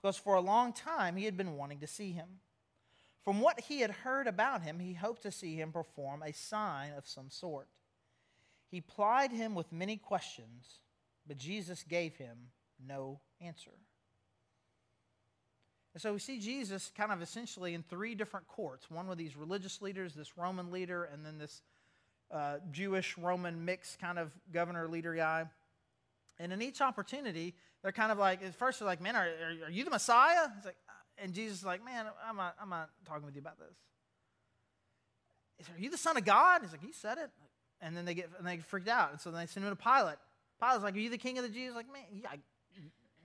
because 0.01 0.17
for 0.17 0.35
a 0.35 0.41
long 0.41 0.73
time 0.73 1.15
he 1.15 1.25
had 1.25 1.37
been 1.37 1.57
wanting 1.57 1.79
to 1.79 1.87
see 1.87 2.11
him. 2.11 2.27
From 3.23 3.41
what 3.41 3.59
he 3.61 3.79
had 3.79 3.89
heard 3.89 4.27
about 4.27 4.61
him, 4.61 4.79
he 4.79 4.93
hoped 4.93 5.23
to 5.23 5.31
see 5.31 5.55
him 5.55 5.71
perform 5.71 6.21
a 6.21 6.31
sign 6.31 6.91
of 6.95 7.07
some 7.07 7.31
sort. 7.31 7.67
He 8.69 8.81
plied 8.81 9.31
him 9.31 9.55
with 9.55 9.71
many 9.71 9.97
questions, 9.97 10.79
but 11.27 11.37
Jesus 11.37 11.83
gave 11.83 12.17
him 12.17 12.37
no 12.85 13.19
answer. 13.41 13.71
And 15.95 16.01
so 16.01 16.13
we 16.13 16.19
see 16.19 16.39
Jesus 16.39 16.91
kind 16.95 17.11
of 17.11 17.21
essentially 17.21 17.73
in 17.73 17.81
three 17.81 18.15
different 18.15 18.47
courts 18.47 18.91
one 18.91 19.07
with 19.07 19.17
these 19.17 19.37
religious 19.37 19.81
leaders, 19.81 20.13
this 20.13 20.37
Roman 20.37 20.69
leader, 20.69 21.05
and 21.05 21.25
then 21.25 21.37
this 21.37 21.61
uh, 22.29 22.57
Jewish 22.71 23.17
Roman 23.17 23.63
mix 23.63 23.97
kind 23.99 24.19
of 24.19 24.35
governor 24.51 24.87
leader 24.87 25.15
guy. 25.15 25.45
And 26.39 26.51
in 26.51 26.61
each 26.61 26.81
opportunity, 26.81 27.55
they're 27.81 27.91
kind 27.91 28.11
of 28.11 28.17
like, 28.17 28.43
at 28.43 28.55
first 28.55 28.79
they're 28.79 28.87
like, 28.87 29.01
man, 29.01 29.15
are, 29.15 29.27
are, 29.27 29.67
are 29.67 29.71
you 29.71 29.83
the 29.83 29.89
Messiah? 29.89 30.47
It's 30.57 30.65
like, 30.65 30.75
uh, 30.89 31.23
and 31.23 31.33
Jesus 31.33 31.59
is 31.59 31.65
like, 31.65 31.83
man, 31.83 32.07
I'm 32.27 32.35
not, 32.35 32.55
I'm 32.61 32.69
not 32.69 32.89
talking 33.05 33.25
with 33.25 33.35
you 33.35 33.41
about 33.41 33.57
this. 33.57 33.75
Is, 35.59 35.67
are 35.69 35.79
you 35.79 35.89
the 35.89 35.97
son 35.97 36.17
of 36.17 36.25
God? 36.25 36.61
He's 36.61 36.71
like, 36.71 36.83
he 36.83 36.91
said 36.91 37.17
it. 37.17 37.29
And 37.81 37.95
then 37.95 38.05
they 38.05 38.13
get, 38.13 38.29
and 38.37 38.47
they 38.47 38.57
get 38.57 38.65
freaked 38.65 38.87
out. 38.87 39.11
And 39.11 39.21
so 39.21 39.31
then 39.31 39.41
they 39.41 39.45
send 39.45 39.65
him 39.65 39.75
to 39.75 39.81
Pilate. 39.81 40.17
Pilate's 40.59 40.83
like, 40.83 40.95
are 40.95 40.99
you 40.99 41.09
the 41.09 41.17
king 41.17 41.37
of 41.37 41.43
the 41.43 41.49
Jews? 41.49 41.75
Like, 41.75 41.91
man, 41.91 42.03
yeah, 42.13 42.29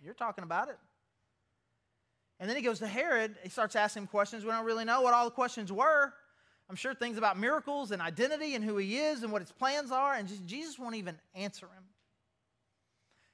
you're 0.03 0.15
talking 0.15 0.45
about 0.45 0.69
it. 0.69 0.79
And 2.39 2.49
then 2.49 2.57
he 2.57 2.63
goes 2.63 2.79
to 2.79 2.87
Herod. 2.87 3.37
He 3.43 3.49
starts 3.49 3.77
asking 3.77 4.03
him 4.03 4.07
questions. 4.09 4.45
We 4.45 4.51
don't 4.51 4.65
really 4.65 4.85
know 4.85 5.03
what 5.03 5.15
all 5.15 5.25
the 5.25 5.31
questions 5.31 5.71
were. 5.73 6.13
I'm 6.69 6.77
sure 6.77 6.95
things 6.95 7.19
about 7.19 7.39
miracles 7.39 7.91
and 7.91 8.01
identity 8.01 8.55
and 8.55 8.65
who 8.65 8.77
he 8.77 8.97
is 8.97 9.23
and 9.23 9.33
what 9.33 9.43
his 9.43 9.53
plans 9.53 9.91
are. 9.91 10.15
And 10.15 10.29
just, 10.29 10.47
Jesus 10.47 10.79
won't 10.79 10.95
even 10.95 11.17
answer 11.35 11.67
him. 11.67 11.85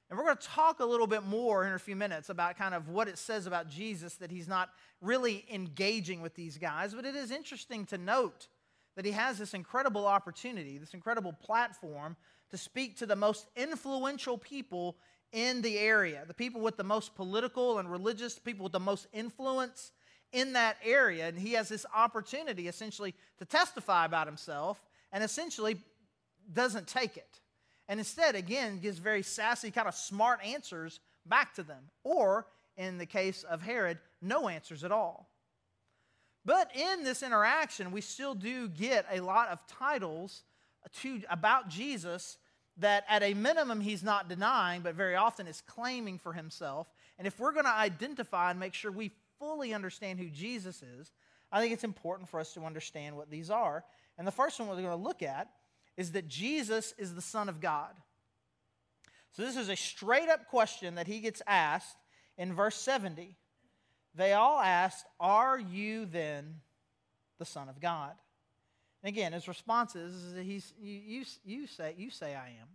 And 0.09 0.17
we're 0.17 0.25
going 0.25 0.37
to 0.37 0.47
talk 0.47 0.79
a 0.79 0.85
little 0.85 1.07
bit 1.07 1.23
more 1.23 1.65
in 1.65 1.73
a 1.73 1.79
few 1.79 1.95
minutes 1.95 2.29
about 2.29 2.57
kind 2.57 2.73
of 2.73 2.87
what 2.87 3.09
it 3.09 3.17
says 3.17 3.45
about 3.45 3.69
Jesus 3.69 4.15
that 4.15 4.31
he's 4.31 4.47
not 4.47 4.69
really 5.01 5.45
engaging 5.51 6.21
with 6.21 6.33
these 6.33 6.57
guys. 6.57 6.93
But 6.93 7.05
it 7.05 7.15
is 7.15 7.29
interesting 7.29 7.85
to 7.87 7.97
note 7.97 8.47
that 8.95 9.05
he 9.05 9.11
has 9.11 9.37
this 9.37 9.53
incredible 9.53 10.07
opportunity, 10.07 10.77
this 10.77 10.93
incredible 10.93 11.33
platform 11.33 12.15
to 12.51 12.57
speak 12.57 12.97
to 12.97 13.05
the 13.05 13.15
most 13.15 13.47
influential 13.57 14.37
people 14.37 14.95
in 15.33 15.61
the 15.61 15.77
area, 15.77 16.23
the 16.25 16.33
people 16.33 16.61
with 16.61 16.77
the 16.77 16.83
most 16.85 17.13
political 17.13 17.79
and 17.79 17.91
religious, 17.91 18.39
people 18.39 18.63
with 18.63 18.71
the 18.71 18.79
most 18.79 19.07
influence 19.11 19.91
in 20.31 20.53
that 20.53 20.77
area. 20.83 21.27
And 21.27 21.37
he 21.37 21.53
has 21.53 21.67
this 21.67 21.85
opportunity 21.93 22.69
essentially 22.69 23.13
to 23.39 23.45
testify 23.45 24.05
about 24.05 24.25
himself 24.25 24.81
and 25.11 25.21
essentially 25.21 25.77
doesn't 26.53 26.87
take 26.87 27.17
it 27.17 27.41
and 27.87 27.99
instead, 27.99 28.35
again, 28.35 28.79
gives 28.79 28.99
very 28.99 29.23
sassy, 29.23 29.71
kind 29.71 29.87
of 29.87 29.95
smart 29.95 30.43
answers 30.43 30.99
back 31.25 31.53
to 31.55 31.63
them. 31.63 31.83
Or, 32.03 32.47
in 32.75 32.97
the 32.97 33.05
case 33.05 33.43
of 33.43 33.61
Herod, 33.61 33.99
no 34.21 34.49
answers 34.49 34.83
at 34.83 34.91
all. 34.91 35.29
But 36.45 36.71
in 36.75 37.03
this 37.03 37.23
interaction, 37.23 37.91
we 37.91 38.01
still 38.01 38.33
do 38.33 38.67
get 38.69 39.05
a 39.11 39.21
lot 39.21 39.49
of 39.49 39.65
titles 39.67 40.43
to, 41.01 41.21
about 41.29 41.67
Jesus 41.69 42.37
that, 42.77 43.03
at 43.09 43.23
a 43.23 43.33
minimum, 43.33 43.81
he's 43.81 44.03
not 44.03 44.29
denying, 44.29 44.81
but 44.81 44.95
very 44.95 45.15
often 45.15 45.47
is 45.47 45.61
claiming 45.65 46.17
for 46.17 46.33
himself. 46.33 46.87
And 47.17 47.27
if 47.27 47.39
we're 47.39 47.51
going 47.51 47.65
to 47.65 47.71
identify 47.71 48.51
and 48.51 48.59
make 48.59 48.73
sure 48.73 48.91
we 48.91 49.11
fully 49.39 49.73
understand 49.73 50.19
who 50.19 50.29
Jesus 50.29 50.83
is, 50.83 51.11
I 51.51 51.59
think 51.59 51.73
it's 51.73 51.83
important 51.83 52.29
for 52.29 52.39
us 52.39 52.53
to 52.53 52.65
understand 52.65 53.15
what 53.15 53.29
these 53.29 53.49
are. 53.49 53.83
And 54.17 54.27
the 54.27 54.31
first 54.31 54.59
one 54.59 54.67
we're 54.69 54.75
going 54.75 54.87
to 54.87 54.95
look 54.95 55.23
at 55.23 55.49
is 55.97 56.11
that 56.11 56.27
Jesus 56.27 56.93
is 56.97 57.15
the 57.15 57.21
Son 57.21 57.49
of 57.49 57.59
God. 57.59 57.91
So, 59.33 59.41
this 59.41 59.57
is 59.57 59.69
a 59.69 59.75
straight 59.75 60.29
up 60.29 60.47
question 60.47 60.95
that 60.95 61.07
he 61.07 61.19
gets 61.19 61.41
asked 61.45 61.97
in 62.37 62.53
verse 62.53 62.75
70. 62.75 63.35
They 64.15 64.33
all 64.33 64.59
asked, 64.59 65.05
Are 65.19 65.59
you 65.59 66.05
then 66.05 66.61
the 67.39 67.45
Son 67.45 67.69
of 67.69 67.79
God? 67.79 68.13
And 69.03 69.09
again, 69.09 69.33
his 69.33 69.47
response 69.47 69.95
is, 69.95 70.35
he's, 70.43 70.73
you, 70.79 70.99
you, 71.05 71.25
you, 71.45 71.67
say, 71.67 71.93
you 71.97 72.09
say 72.09 72.35
I 72.35 72.47
am. 72.47 72.67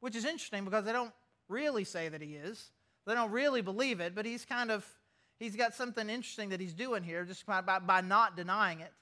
Which 0.00 0.14
is 0.14 0.24
interesting 0.24 0.64
because 0.64 0.84
they 0.84 0.92
don't 0.92 1.12
really 1.48 1.84
say 1.84 2.08
that 2.08 2.20
he 2.20 2.34
is. 2.34 2.70
They 3.06 3.14
don't 3.14 3.30
really 3.30 3.62
believe 3.62 4.00
it, 4.00 4.14
but 4.14 4.26
he's 4.26 4.44
kind 4.44 4.70
of, 4.70 4.86
he's 5.38 5.56
got 5.56 5.74
something 5.74 6.10
interesting 6.10 6.50
that 6.50 6.60
he's 6.60 6.74
doing 6.74 7.02
here 7.02 7.24
just 7.24 7.46
by, 7.46 7.60
by 7.60 8.00
not 8.02 8.36
denying 8.36 8.80
it. 8.80 8.92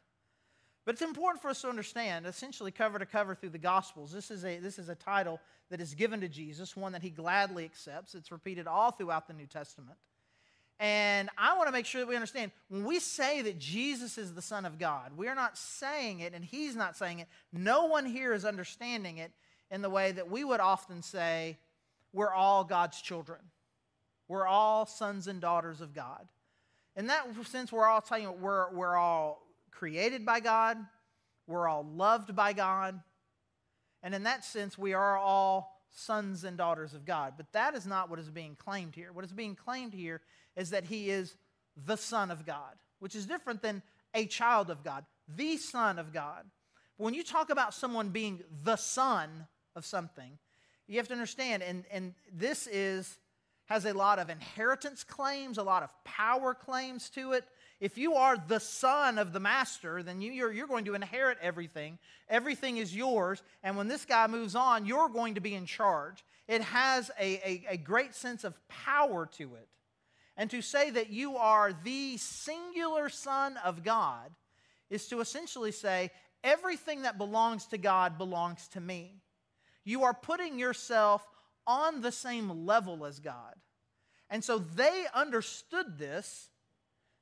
But 0.84 0.94
it's 0.94 1.02
important 1.02 1.40
for 1.40 1.48
us 1.48 1.62
to 1.62 1.68
understand, 1.68 2.26
essentially 2.26 2.70
cover 2.70 2.98
to 2.98 3.06
cover 3.06 3.34
through 3.34 3.50
the 3.50 3.58
Gospels, 3.58 4.12
this 4.12 4.30
is, 4.30 4.44
a, 4.44 4.58
this 4.58 4.78
is 4.78 4.88
a 4.88 4.94
title 4.94 5.40
that 5.70 5.80
is 5.80 5.94
given 5.94 6.20
to 6.20 6.28
Jesus, 6.28 6.76
one 6.76 6.92
that 6.92 7.02
he 7.02 7.10
gladly 7.10 7.64
accepts. 7.64 8.14
It's 8.14 8.30
repeated 8.30 8.66
all 8.66 8.90
throughout 8.90 9.26
the 9.26 9.32
New 9.32 9.46
Testament. 9.46 9.96
And 10.80 11.30
I 11.38 11.56
want 11.56 11.68
to 11.68 11.72
make 11.72 11.86
sure 11.86 12.00
that 12.00 12.08
we 12.08 12.16
understand 12.16 12.50
when 12.68 12.84
we 12.84 12.98
say 12.98 13.42
that 13.42 13.58
Jesus 13.58 14.18
is 14.18 14.34
the 14.34 14.42
Son 14.42 14.66
of 14.66 14.78
God, 14.78 15.12
we 15.16 15.28
are 15.28 15.34
not 15.34 15.56
saying 15.56 16.20
it 16.20 16.34
and 16.34 16.44
he's 16.44 16.76
not 16.76 16.96
saying 16.96 17.20
it. 17.20 17.28
No 17.52 17.86
one 17.86 18.04
here 18.04 18.34
is 18.34 18.44
understanding 18.44 19.18
it 19.18 19.32
in 19.70 19.82
the 19.82 19.90
way 19.90 20.12
that 20.12 20.30
we 20.30 20.44
would 20.44 20.60
often 20.60 21.00
say, 21.00 21.58
we're 22.12 22.32
all 22.32 22.64
God's 22.64 23.00
children. 23.00 23.40
We're 24.28 24.46
all 24.46 24.84
sons 24.84 25.28
and 25.28 25.40
daughters 25.40 25.80
of 25.80 25.94
God. 25.94 26.28
In 26.96 27.06
that 27.06 27.26
sense, 27.46 27.72
we're 27.72 27.86
all 27.86 28.00
telling 28.00 28.24
you 28.24 28.32
we're, 28.32 28.72
we're 28.72 28.96
all 28.96 29.43
created 29.74 30.24
by 30.24 30.40
God, 30.40 30.78
we're 31.46 31.68
all 31.68 31.84
loved 31.84 32.34
by 32.34 32.52
God, 32.52 33.00
and 34.02 34.14
in 34.14 34.22
that 34.24 34.44
sense, 34.44 34.78
we 34.78 34.92
are 34.92 35.16
all 35.16 35.80
sons 35.90 36.44
and 36.44 36.56
daughters 36.56 36.94
of 36.94 37.04
God. 37.04 37.34
But 37.36 37.52
that 37.52 37.74
is 37.74 37.86
not 37.86 38.10
what 38.10 38.18
is 38.18 38.30
being 38.30 38.56
claimed 38.56 38.94
here. 38.94 39.12
What 39.12 39.24
is 39.24 39.32
being 39.32 39.54
claimed 39.54 39.94
here 39.94 40.20
is 40.56 40.70
that 40.70 40.84
he 40.84 41.10
is 41.10 41.36
the 41.86 41.96
Son 41.96 42.30
of 42.30 42.44
God, 42.44 42.74
which 42.98 43.14
is 43.14 43.26
different 43.26 43.62
than 43.62 43.82
a 44.14 44.26
child 44.26 44.70
of 44.70 44.84
God, 44.84 45.04
the 45.36 45.56
Son 45.56 45.98
of 45.98 46.12
God. 46.12 46.44
But 46.98 47.04
when 47.04 47.14
you 47.14 47.24
talk 47.24 47.50
about 47.50 47.74
someone 47.74 48.10
being 48.10 48.42
the 48.62 48.76
son 48.76 49.46
of 49.74 49.84
something, 49.84 50.38
you 50.86 50.98
have 50.98 51.08
to 51.08 51.14
understand, 51.14 51.62
and, 51.62 51.84
and 51.90 52.14
this 52.32 52.66
is 52.66 53.18
has 53.66 53.86
a 53.86 53.94
lot 53.94 54.18
of 54.18 54.28
inheritance 54.28 55.02
claims, 55.04 55.56
a 55.56 55.62
lot 55.62 55.82
of 55.82 55.90
power 56.04 56.52
claims 56.52 57.08
to 57.10 57.32
it. 57.32 57.44
If 57.84 57.98
you 57.98 58.14
are 58.14 58.38
the 58.38 58.60
son 58.60 59.18
of 59.18 59.34
the 59.34 59.40
master, 59.40 60.02
then 60.02 60.22
you, 60.22 60.46
are 60.46 60.50
you're 60.50 60.66
going 60.66 60.86
to 60.86 60.94
inherit 60.94 61.36
everything. 61.42 61.98
Everything 62.30 62.78
is 62.78 62.96
yours. 62.96 63.42
And 63.62 63.76
when 63.76 63.88
this 63.88 64.06
guy 64.06 64.26
moves 64.26 64.54
on, 64.54 64.86
you're 64.86 65.10
going 65.10 65.34
to 65.34 65.42
be 65.42 65.54
in 65.54 65.66
charge. 65.66 66.24
It 66.48 66.62
has 66.62 67.10
a, 67.20 67.34
a, 67.46 67.64
a 67.72 67.76
great 67.76 68.14
sense 68.14 68.42
of 68.42 68.54
power 68.68 69.28
to 69.36 69.56
it. 69.56 69.68
And 70.34 70.48
to 70.48 70.62
say 70.62 70.88
that 70.92 71.10
you 71.10 71.36
are 71.36 71.74
the 71.74 72.16
singular 72.16 73.10
Son 73.10 73.58
of 73.62 73.84
God 73.84 74.30
is 74.88 75.06
to 75.08 75.20
essentially 75.20 75.70
say, 75.70 76.10
everything 76.42 77.02
that 77.02 77.18
belongs 77.18 77.66
to 77.66 77.76
God 77.76 78.16
belongs 78.16 78.66
to 78.68 78.80
me. 78.80 79.20
You 79.84 80.04
are 80.04 80.14
putting 80.14 80.58
yourself 80.58 81.22
on 81.66 82.00
the 82.00 82.12
same 82.12 82.64
level 82.64 83.04
as 83.04 83.20
God. 83.20 83.56
And 84.30 84.42
so 84.42 84.58
they 84.58 85.04
understood 85.12 85.98
this. 85.98 86.48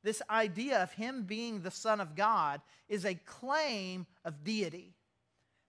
This 0.02 0.22
idea 0.28 0.82
of 0.82 0.92
him 0.92 1.24
being 1.24 1.62
the 1.62 1.70
Son 1.70 2.00
of 2.00 2.16
God 2.16 2.60
is 2.88 3.04
a 3.04 3.14
claim 3.14 4.06
of 4.24 4.42
deity, 4.42 4.94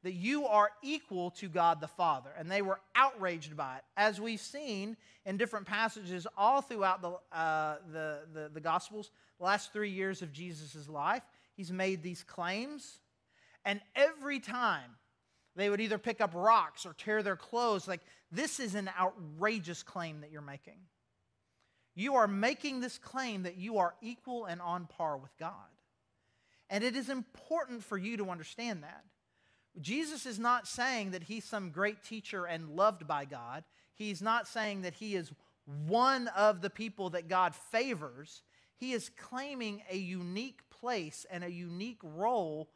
that 0.03 0.13
you 0.13 0.47
are 0.47 0.69
equal 0.81 1.31
to 1.31 1.47
God 1.47 1.79
the 1.79 1.87
Father. 1.87 2.31
And 2.37 2.51
they 2.51 2.61
were 2.61 2.79
outraged 2.95 3.55
by 3.55 3.77
it, 3.77 3.83
as 3.95 4.19
we've 4.19 4.39
seen 4.39 4.97
in 5.25 5.37
different 5.37 5.65
passages 5.65 6.27
all 6.35 6.61
throughout 6.61 7.01
the, 7.01 7.11
uh, 7.31 7.77
the, 7.91 8.19
the, 8.33 8.49
the 8.53 8.59
Gospels, 8.59 9.11
the 9.39 9.45
last 9.45 9.71
three 9.71 9.91
years 9.91 10.21
of 10.21 10.33
Jesus' 10.33 10.89
life. 10.89 11.23
He's 11.55 11.71
made 11.71 12.01
these 12.01 12.23
claims. 12.23 12.99
And 13.63 13.79
every 13.95 14.39
time 14.39 14.97
they 15.55 15.69
would 15.69 15.79
either 15.79 15.99
pick 15.99 16.19
up 16.19 16.31
rocks 16.33 16.85
or 16.85 16.93
tear 16.93 17.23
their 17.23 17.35
clothes, 17.35 17.87
like, 17.87 18.01
this 18.31 18.59
is 18.59 18.75
an 18.75 18.89
outrageous 18.99 19.83
claim 19.83 20.21
that 20.21 20.31
you're 20.31 20.41
making. 20.41 20.79
You 21.95 22.15
are 22.15 22.27
making 22.27 22.79
this 22.79 22.97
claim 22.97 23.43
that 23.43 23.57
you 23.57 23.77
are 23.77 23.95
equal 24.01 24.45
and 24.45 24.61
on 24.61 24.85
par 24.85 25.17
with 25.17 25.37
God. 25.37 25.53
And 26.69 26.83
it 26.83 26.95
is 26.95 27.09
important 27.09 27.83
for 27.83 27.97
you 27.97 28.17
to 28.17 28.29
understand 28.29 28.83
that. 28.83 29.03
Jesus 29.79 30.25
is 30.25 30.39
not 30.39 30.67
saying 30.67 31.11
that 31.11 31.23
he's 31.23 31.45
some 31.45 31.71
great 31.71 32.03
teacher 32.03 32.45
and 32.45 32.69
loved 32.69 33.07
by 33.07 33.25
God. 33.25 33.63
He's 33.93 34.21
not 34.21 34.47
saying 34.47 34.81
that 34.81 34.95
he 34.95 35.15
is 35.15 35.31
one 35.87 36.27
of 36.29 36.61
the 36.61 36.69
people 36.69 37.11
that 37.11 37.27
God 37.27 37.55
favors. 37.55 38.43
He 38.75 38.93
is 38.93 39.09
claiming 39.09 39.81
a 39.89 39.97
unique 39.97 40.61
place 40.69 41.25
and 41.29 41.43
a 41.43 41.51
unique 41.51 42.01
role 42.03 42.69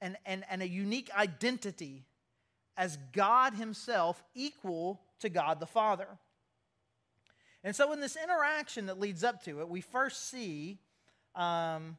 and, 0.00 0.16
and, 0.26 0.44
and 0.50 0.62
a 0.62 0.68
unique 0.68 1.10
identity 1.16 2.04
as 2.76 2.98
God 3.12 3.54
Himself 3.54 4.22
equal 4.34 5.00
to 5.20 5.28
God 5.28 5.60
the 5.60 5.66
Father. 5.66 6.06
And 7.64 7.74
so, 7.74 7.92
in 7.92 8.00
this 8.00 8.16
interaction 8.16 8.86
that 8.86 9.00
leads 9.00 9.24
up 9.24 9.44
to 9.44 9.60
it, 9.60 9.68
we 9.68 9.80
first 9.80 10.30
see 10.30 10.78
um, 11.34 11.96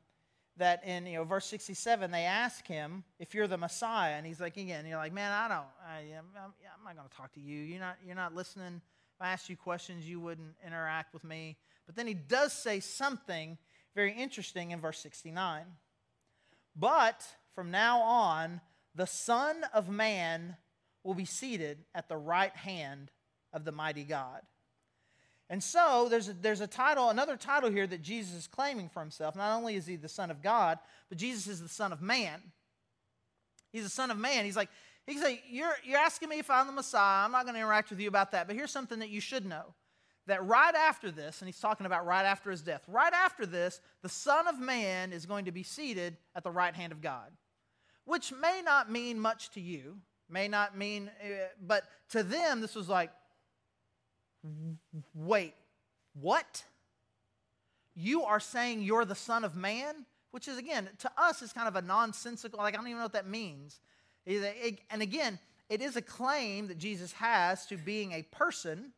that 0.58 0.84
in 0.86 1.06
you 1.06 1.16
know 1.16 1.24
verse 1.24 1.46
67 1.46 2.12
they 2.12 2.24
ask 2.24 2.66
him 2.68 3.04
if 3.18 3.34
you're 3.34 3.48
the 3.48 3.58
messiah. 3.58 4.14
And 4.14 4.26
he's 4.26 4.40
like 4.40 4.58
again 4.58 4.86
you're 4.86 4.98
like 4.98 5.14
man 5.14 5.32
i 5.32 5.48
don't 5.48 5.66
I, 5.88 6.00
am 6.18 6.26
I'm, 6.36 6.52
I'm 6.78 6.84
not 6.86 6.96
going 6.96 7.10
to 7.10 7.16
talk 7.16 7.34
to 7.34 7.40
you. 7.40 7.62
You're 7.62 7.80
not 7.80 7.98
you're 8.06 8.16
not 8.16 8.36
listening. 8.36 8.82
If 9.16 9.22
i 9.22 9.32
asked 9.32 9.50
you 9.50 9.58
questions 9.58 10.08
you 10.08 10.20
wouldn't 10.20 10.56
interact 10.66 11.14
with 11.14 11.24
me. 11.24 11.58
But 11.86 11.96
then 11.96 12.06
he 12.06 12.14
does 12.14 12.54
say 12.54 12.80
something 12.80 13.58
very 13.96 14.14
interesting 14.14 14.72
in 14.72 14.80
verse 14.80 15.00
69 15.00 15.66
but 16.76 17.26
from 17.56 17.72
now 17.72 18.00
on 18.00 18.62
the 18.96 19.08
son 19.08 19.66
of 19.74 19.90
man 19.90 20.56
will 21.04 21.14
be 21.14 21.26
seated 21.26 21.80
at 21.96 22.08
the 22.08 22.18
right 22.18 22.56
hand 22.56 23.12
of 23.54 23.66
the 23.66 23.72
mighty 23.72 24.04
God. 24.04 24.42
And 25.50 25.64
so 25.64 26.08
there's 26.10 26.30
a, 26.30 26.34
there's 26.34 26.62
a 26.62 26.68
title, 26.68 27.10
another 27.10 27.36
title 27.36 27.72
here 27.72 27.88
that 27.88 28.02
Jesus 28.02 28.36
is 28.36 28.48
claiming 28.48 28.88
for 28.88 29.00
himself. 29.00 29.36
Not 29.36 29.58
only 29.58 29.76
is 29.76 29.88
he 29.88 29.96
the 29.96 30.08
Son 30.08 30.30
of 30.30 30.44
God, 30.44 30.78
but 31.10 31.18
Jesus 31.18 31.48
is 31.48 31.62
the 31.62 31.70
Son 31.70 31.92
of 31.92 32.02
Man. 32.02 32.40
He's 33.72 33.84
the 33.84 33.90
Son 33.90 34.12
of 34.12 34.18
Man. 34.18 34.46
He's 34.46 34.56
like, 34.56 34.70
he's 35.08 35.24
like 35.24 35.44
you're, 35.50 35.74
you're 35.84 35.98
asking 35.98 36.30
me 36.30 36.38
if 36.40 36.50
I'm 36.52 36.68
the 36.68 36.74
Messiah. 36.74 37.26
I'm 37.26 37.32
not 37.32 37.46
going 37.46 37.56
to 37.56 37.62
interact 37.62 37.90
with 37.90 38.00
you 38.00 38.08
about 38.08 38.32
that. 38.32 38.46
But 38.46 38.56
here's 38.56 38.72
something 38.72 39.00
that 39.00 39.10
you 39.10 39.22
should 39.22 39.46
know 39.46 39.74
that 40.28 40.46
right 40.46 40.76
after 40.76 41.10
this, 41.10 41.42
and 41.42 41.48
he's 41.48 41.60
talking 41.60 41.88
about 41.88 42.06
right 42.06 42.26
after 42.26 42.52
his 42.52 42.62
death, 42.62 42.84
right 42.88 43.14
after 43.14 43.48
this, 43.48 43.82
the 44.04 44.10
Son 44.10 44.48
of 44.48 44.60
Man 44.60 45.12
is 45.12 45.26
going 45.26 45.46
to 45.46 45.52
be 45.52 45.64
seated 45.64 46.18
at 46.36 46.44
the 46.44 46.52
right 46.52 46.76
hand 46.76 46.92
of 46.92 47.02
God, 47.02 47.32
which 48.06 48.32
may 48.32 48.62
not 48.64 48.92
mean 48.92 49.20
much 49.20 49.50
to 49.52 49.60
you 49.60 49.98
may 50.30 50.48
not 50.48 50.78
mean, 50.78 51.10
uh, 51.24 51.28
but 51.66 51.84
to 52.10 52.24
them, 52.24 52.62
this 52.62 52.76
was 52.76 52.88
like, 52.88 53.12
wait, 55.14 55.54
what? 56.14 56.64
You 57.96 58.24
are 58.24 58.40
saying 58.40 58.84
you're 58.84 59.06
the 59.06 59.16
Son 59.16 59.44
of 59.44 59.56
Man? 59.56 60.06
Which 60.32 60.48
is, 60.48 60.58
again, 60.58 60.90
to 61.00 61.12
us, 61.18 61.42
is 61.42 61.52
kind 61.54 61.68
of 61.68 61.76
a 61.76 61.82
nonsensical, 61.82 62.60
like, 62.60 62.76
I 62.76 62.78
don't 62.78 62.88
even 62.88 62.98
know 62.98 63.06
what 63.06 63.14
that 63.14 63.28
means. 63.28 63.80
And 64.28 65.02
again, 65.02 65.40
it 65.70 65.82
is 65.82 65.96
a 65.96 66.02
claim 66.02 66.68
that 66.68 66.78
Jesus 66.78 67.14
has 67.14 67.66
to 67.68 67.78
being 67.78 68.12
a 68.12 68.22
person, 68.24 68.94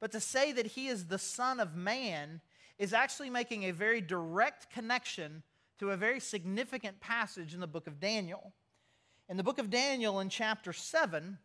but 0.00 0.10
to 0.12 0.20
say 0.20 0.50
that 0.52 0.66
he 0.66 0.88
is 0.88 1.06
the 1.06 1.18
Son 1.18 1.60
of 1.60 1.76
Man 1.76 2.40
is 2.78 2.92
actually 2.92 3.30
making 3.30 3.62
a 3.64 3.70
very 3.70 4.00
direct 4.00 4.70
connection 4.72 5.42
to 5.78 5.90
a 5.90 5.96
very 5.96 6.18
significant 6.18 7.00
passage 7.00 7.54
in 7.54 7.60
the 7.60 7.66
book 7.66 7.86
of 7.86 8.00
Daniel. 8.00 8.52
In 9.28 9.36
the 9.36 9.44
book 9.44 9.58
of 9.58 9.70
Daniel, 9.70 10.18
in 10.18 10.28
chapter 10.28 10.72
7, 10.72 11.38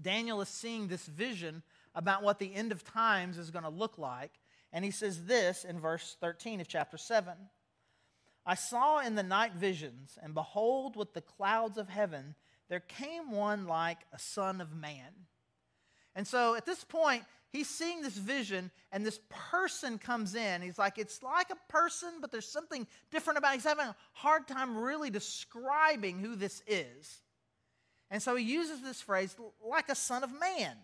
Daniel 0.00 0.40
is 0.40 0.48
seeing 0.48 0.86
this 0.86 1.06
vision 1.06 1.62
about 1.94 2.22
what 2.22 2.38
the 2.38 2.54
end 2.54 2.72
of 2.72 2.84
times 2.84 3.38
is 3.38 3.50
going 3.50 3.64
to 3.64 3.70
look 3.70 3.98
like. 3.98 4.32
And 4.72 4.84
he 4.84 4.90
says 4.90 5.26
this 5.26 5.64
in 5.64 5.78
verse 5.78 6.16
13 6.20 6.60
of 6.60 6.68
chapter 6.68 6.98
7 6.98 7.34
I 8.46 8.54
saw 8.54 8.98
in 8.98 9.14
the 9.14 9.22
night 9.22 9.54
visions, 9.54 10.18
and 10.22 10.34
behold, 10.34 10.96
with 10.96 11.14
the 11.14 11.22
clouds 11.22 11.78
of 11.78 11.88
heaven, 11.88 12.34
there 12.68 12.80
came 12.80 13.30
one 13.30 13.66
like 13.66 13.98
a 14.12 14.18
son 14.18 14.60
of 14.60 14.74
man. 14.74 15.12
And 16.14 16.26
so 16.26 16.54
at 16.54 16.66
this 16.66 16.84
point, 16.84 17.24
he's 17.50 17.68
seeing 17.68 18.02
this 18.02 18.16
vision, 18.16 18.70
and 18.92 19.04
this 19.04 19.18
person 19.28 19.98
comes 19.98 20.34
in. 20.34 20.60
He's 20.60 20.78
like, 20.78 20.98
it's 20.98 21.22
like 21.22 21.48
a 21.50 21.72
person, 21.72 22.10
but 22.20 22.30
there's 22.30 22.48
something 22.48 22.86
different 23.10 23.38
about 23.38 23.52
it. 23.52 23.56
He's 23.56 23.64
having 23.64 23.86
a 23.86 23.96
hard 24.12 24.46
time 24.46 24.76
really 24.76 25.08
describing 25.10 26.18
who 26.18 26.36
this 26.36 26.62
is. 26.66 27.22
And 28.10 28.22
so 28.22 28.36
he 28.36 28.44
uses 28.44 28.82
this 28.82 29.00
phrase, 29.00 29.34
like 29.66 29.88
a 29.88 29.94
son 29.94 30.22
of 30.22 30.30
man. 30.38 30.76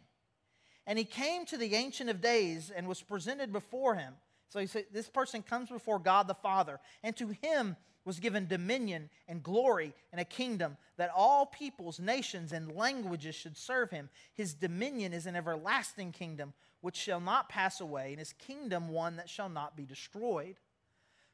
And 0.87 0.99
he 0.99 1.05
came 1.05 1.45
to 1.47 1.57
the 1.57 1.75
Ancient 1.75 2.11
of 2.11 2.21
Days 2.21 2.71
and 2.75 2.88
was 2.88 3.03
presented 3.03 3.53
before 3.53 3.95
him. 3.95 4.14
So 4.49 4.59
he 4.59 4.66
said, 4.66 4.87
This 4.93 5.09
person 5.09 5.43
comes 5.43 5.69
before 5.69 5.99
God 5.99 6.27
the 6.27 6.35
Father, 6.35 6.81
and 7.03 7.16
to 7.16 7.29
him 7.43 7.77
was 8.05 8.19
given 8.19 8.47
dominion 8.47 9.11
and 9.29 9.43
glory 9.43 9.95
and 10.11 10.21
a 10.21 10.25
kingdom 10.25 10.77
that 10.97 11.12
all 11.14 11.47
peoples, 11.47 12.01
nations, 12.01 12.53
and 12.53 12.75
languages 12.75 13.35
should 13.35 13.57
serve 13.57 13.90
him. 13.90 14.09
His 14.35 14.55
dominion 14.55 15.12
is 15.12 15.27
an 15.27 15.37
everlasting 15.37 16.12
kingdom 16.12 16.55
which 16.81 16.97
shall 16.97 17.21
not 17.21 17.49
pass 17.49 17.81
away, 17.81 18.11
and 18.11 18.19
his 18.19 18.33
kingdom 18.33 18.88
one 18.88 19.16
that 19.16 19.29
shall 19.29 19.51
not 19.51 19.77
be 19.77 19.85
destroyed. 19.85 20.57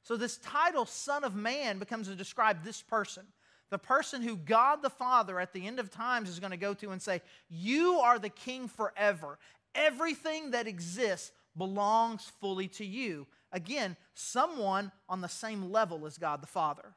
So, 0.03 0.17
this 0.17 0.37
title, 0.39 0.87
Son 0.87 1.25
of 1.25 1.35
Man, 1.35 1.79
becomes 1.79 2.09
to 2.09 2.15
describe 2.15 2.63
this 2.63 2.83
person. 2.83 3.27
The 3.71 3.79
person 3.79 4.23
who 4.23 4.37
God 4.37 4.83
the 4.83 4.91
Father 4.91 5.41
at 5.41 5.53
the 5.53 5.67
end 5.67 5.81
of 5.81 5.91
times 5.91 6.29
is 6.29 6.39
going 6.39 6.53
to 6.53 6.57
go 6.57 6.75
to 6.75 6.91
and 6.91 7.03
say, 7.03 7.21
You 7.49 7.99
are 8.01 8.19
the 8.19 8.29
king 8.29 8.69
forever. 8.69 9.39
Everything 9.75 10.53
that 10.53 10.67
exists 10.67 11.33
belongs 11.57 12.31
fully 12.41 12.69
to 12.69 12.85
you. 12.85 13.27
Again, 13.53 13.97
someone 14.15 14.93
on 15.09 15.21
the 15.21 15.29
same 15.29 15.71
level 15.73 16.07
as 16.07 16.19
God 16.19 16.43
the 16.43 16.47
Father. 16.47 16.95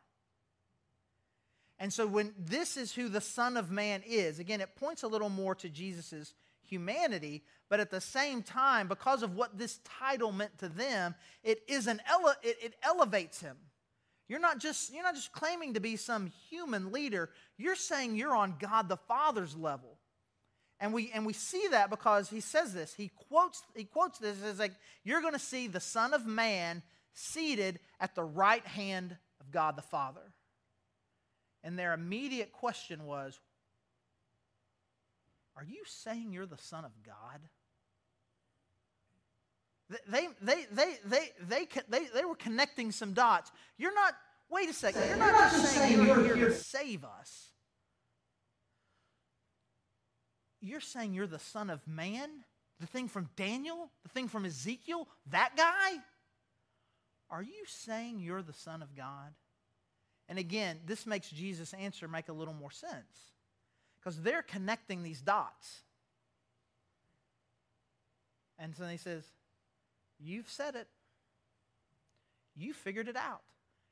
And 1.80 1.94
so, 1.94 2.06
when 2.06 2.34
this 2.38 2.76
is 2.76 2.94
who 2.94 3.08
the 3.08 3.22
Son 3.22 3.56
of 3.56 3.72
Man 3.72 4.04
is, 4.06 4.40
again, 4.40 4.60
it 4.60 4.76
points 4.76 5.04
a 5.04 5.08
little 5.08 5.30
more 5.30 5.56
to 5.56 5.70
Jesus' 5.70 6.34
humanity, 6.62 7.42
but 7.70 7.80
at 7.80 7.90
the 7.90 8.02
same 8.02 8.44
time, 8.44 8.88
because 8.88 9.24
of 9.24 9.36
what 9.36 9.58
this 9.58 9.80
title 10.00 10.32
meant 10.32 10.58
to 10.60 10.68
them, 10.68 11.16
it, 11.44 11.64
is 11.68 11.88
an 11.88 12.02
ele- 12.08 12.36
it, 12.44 12.58
it 12.62 12.76
elevates 12.84 13.40
him. 13.40 13.56
You're 14.30 14.40
not, 14.40 14.60
just, 14.60 14.94
you're 14.94 15.04
not 15.04 15.16
just 15.16 15.34
claiming 15.34 15.74
to 15.74 15.80
be 15.80 15.98
some 15.98 16.32
human 16.50 16.92
leader, 16.92 17.32
you're 17.58 17.76
saying 17.76 18.16
you're 18.16 18.36
on 18.36 18.56
God 18.60 18.88
the 18.88 18.96
Father's 18.96 19.56
level. 19.56 19.98
And 20.80 20.94
we, 20.94 21.12
and 21.14 21.26
we 21.26 21.34
see 21.34 21.68
that 21.72 21.90
because 21.90 22.30
he 22.30 22.40
says 22.40 22.74
this. 22.74 22.94
He 22.94 23.12
quotes, 23.28 23.62
he 23.76 23.84
quotes 23.84 24.20
this 24.20 24.42
as 24.44 24.60
like, 24.60 24.72
You're 25.04 25.20
going 25.20 25.34
to 25.34 25.40
see 25.40 25.68
the 25.68 25.82
Son 25.82 26.14
of 26.14 26.26
Man 26.26 26.84
seated 27.14 27.80
at 28.00 28.16
the 28.16 28.24
right 28.24 28.66
hand 28.66 29.18
of 29.42 29.52
God 29.52 29.76
the 29.76 29.82
Father. 29.82 30.22
And 31.64 31.78
their 31.78 31.94
immediate 31.94 32.54
question 32.54 33.06
was, 33.06 33.38
Are 35.58 35.66
you 35.66 35.82
saying 35.86 36.32
you're 36.32 36.46
the 36.46 36.58
Son 36.58 36.86
of 36.86 36.92
God? 37.06 37.42
They, 39.90 40.28
they, 40.42 40.66
they, 40.72 40.96
they, 41.06 41.32
they, 41.48 41.68
they, 41.90 42.06
they 42.14 42.26
were 42.26 42.36
connecting 42.36 42.92
some 42.92 43.14
dots. 43.14 43.52
You're 43.78 43.94
not, 43.94 44.14
wait 44.50 44.70
a 44.70 44.74
second, 44.74 45.02
you're 45.08 45.18
not 45.18 45.52
just 45.52 45.74
saying 45.74 46.06
you're 46.06 46.24
here 46.24 46.36
to 46.36 46.54
save 46.54 47.04
us. 47.04 47.48
You're 50.62 50.82
saying 50.82 51.14
you're 51.14 51.28
the 51.28 51.40
Son 51.40 51.70
of 51.70 51.88
Man? 51.88 52.30
The 52.80 52.88
thing 52.88 53.08
from 53.08 53.30
Daniel? 53.36 53.90
The 54.04 54.10
thing 54.10 54.28
from 54.28 54.46
Ezekiel? 54.46 55.08
That 55.32 55.54
guy? 55.58 56.00
Are 57.30 57.42
you 57.42 57.64
saying 57.66 58.20
you're 58.20 58.42
the 58.42 58.54
Son 58.54 58.82
of 58.82 58.96
God? 58.96 59.34
And 60.28 60.38
again, 60.38 60.80
this 60.86 61.08
makes 61.08 61.30
Jesus' 61.30 61.74
answer 61.74 62.08
make 62.08 62.30
a 62.30 62.34
little 62.34 62.54
more 62.54 62.72
sense 62.72 63.32
because 64.00 64.22
they're 64.22 64.44
connecting 64.44 65.02
these 65.02 65.22
dots. 65.22 65.82
And 68.60 68.76
so 68.76 68.86
he 68.86 68.98
says, 68.98 69.24
You've 70.20 70.50
said 70.50 70.76
it. 70.76 70.88
You 72.56 72.74
figured 72.74 73.08
it 73.08 73.16
out. 73.16 73.42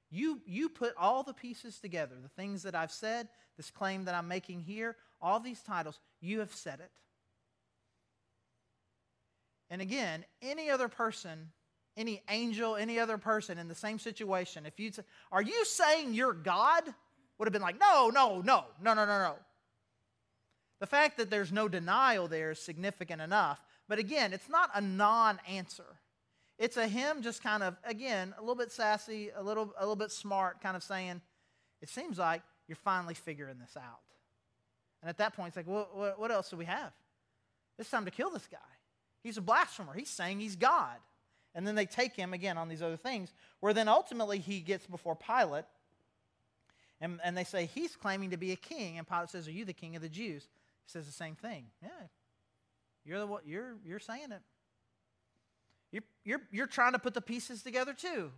You, 0.09 0.41
you 0.45 0.69
put 0.69 0.93
all 0.97 1.23
the 1.23 1.33
pieces 1.33 1.79
together, 1.79 2.15
the 2.21 2.29
things 2.29 2.63
that 2.63 2.75
I've 2.75 2.91
said, 2.91 3.27
this 3.57 3.71
claim 3.71 4.05
that 4.05 4.15
I'm 4.15 4.27
making 4.27 4.61
here, 4.61 4.95
all 5.21 5.39
these 5.39 5.61
titles, 5.61 5.99
you 6.21 6.39
have 6.39 6.53
said 6.53 6.79
it. 6.79 6.91
And 9.69 9.81
again, 9.81 10.23
any 10.41 10.69
other 10.69 10.87
person, 10.87 11.51
any 11.97 12.21
angel, 12.29 12.75
any 12.75 12.99
other 12.99 13.17
person 13.17 13.57
in 13.57 13.67
the 13.67 13.75
same 13.75 13.99
situation, 13.99 14.65
if 14.65 14.79
you 14.79 14.91
Are 15.31 15.41
you 15.41 15.65
saying 15.65 16.13
you're 16.13 16.33
God? 16.33 16.83
would 17.37 17.47
have 17.47 17.53
been 17.53 17.61
like, 17.61 17.79
No, 17.79 18.09
no, 18.09 18.41
no, 18.41 18.65
no, 18.81 18.93
no, 18.93 19.05
no, 19.05 19.19
no. 19.19 19.35
The 20.79 20.87
fact 20.87 21.17
that 21.17 21.29
there's 21.29 21.51
no 21.51 21.67
denial 21.67 22.27
there 22.27 22.51
is 22.51 22.59
significant 22.59 23.21
enough. 23.21 23.59
But 23.87 23.99
again, 23.99 24.33
it's 24.33 24.49
not 24.49 24.69
a 24.73 24.81
non 24.81 25.39
answer. 25.47 25.97
It's 26.57 26.77
a 26.77 26.87
hymn, 26.87 27.21
just 27.21 27.43
kind 27.43 27.61
of, 27.61 27.77
again, 27.83 28.33
a 28.37 28.41
little 28.41 28.55
bit 28.55 28.71
sassy, 28.71 29.29
a 29.35 29.43
little, 29.43 29.73
a 29.77 29.81
little 29.81 29.95
bit 29.95 30.11
smart, 30.11 30.61
kind 30.61 30.75
of 30.75 30.83
saying, 30.83 31.21
It 31.81 31.89
seems 31.89 32.17
like 32.17 32.41
you're 32.67 32.75
finally 32.75 33.13
figuring 33.13 33.57
this 33.59 33.77
out. 33.77 33.99
And 35.01 35.09
at 35.09 35.17
that 35.17 35.35
point, 35.35 35.49
it's 35.49 35.57
like, 35.57 35.67
well, 35.67 36.15
what 36.17 36.31
else 36.31 36.49
do 36.49 36.57
we 36.57 36.65
have? 36.65 36.91
It's 37.77 37.89
time 37.89 38.05
to 38.05 38.11
kill 38.11 38.31
this 38.31 38.47
guy. 38.51 38.57
He's 39.23 39.37
a 39.37 39.41
blasphemer. 39.41 39.93
He's 39.93 40.09
saying 40.09 40.39
he's 40.39 40.55
God. 40.55 40.97
And 41.53 41.65
then 41.67 41.75
they 41.75 41.85
take 41.85 42.15
him 42.15 42.33
again 42.33 42.57
on 42.57 42.67
these 42.67 42.81
other 42.81 42.97
things, 42.97 43.33
where 43.59 43.73
then 43.73 43.87
ultimately 43.87 44.39
he 44.39 44.59
gets 44.59 44.85
before 44.85 45.15
Pilate, 45.15 45.65
and, 46.99 47.19
and 47.23 47.37
they 47.37 47.43
say, 47.43 47.67
He's 47.67 47.95
claiming 47.95 48.31
to 48.31 48.37
be 48.37 48.51
a 48.51 48.55
king. 48.55 48.97
And 48.97 49.07
Pilate 49.07 49.29
says, 49.29 49.47
Are 49.47 49.51
you 49.51 49.65
the 49.65 49.73
king 49.73 49.95
of 49.95 50.01
the 50.01 50.09
Jews? 50.09 50.47
He 50.85 50.91
says 50.91 51.05
the 51.05 51.11
same 51.11 51.35
thing. 51.35 51.65
Yeah, 51.81 51.89
you're, 53.05 53.19
the, 53.19 53.27
you're, 53.45 53.75
you're 53.85 53.99
saying 53.99 54.31
it. 54.31 54.41
You're, 55.91 56.03
you're, 56.23 56.41
you're 56.51 56.67
trying 56.67 56.93
to 56.93 56.99
put 56.99 57.13
the 57.13 57.21
pieces 57.21 57.63
together 57.63 57.93
too. 57.93 58.31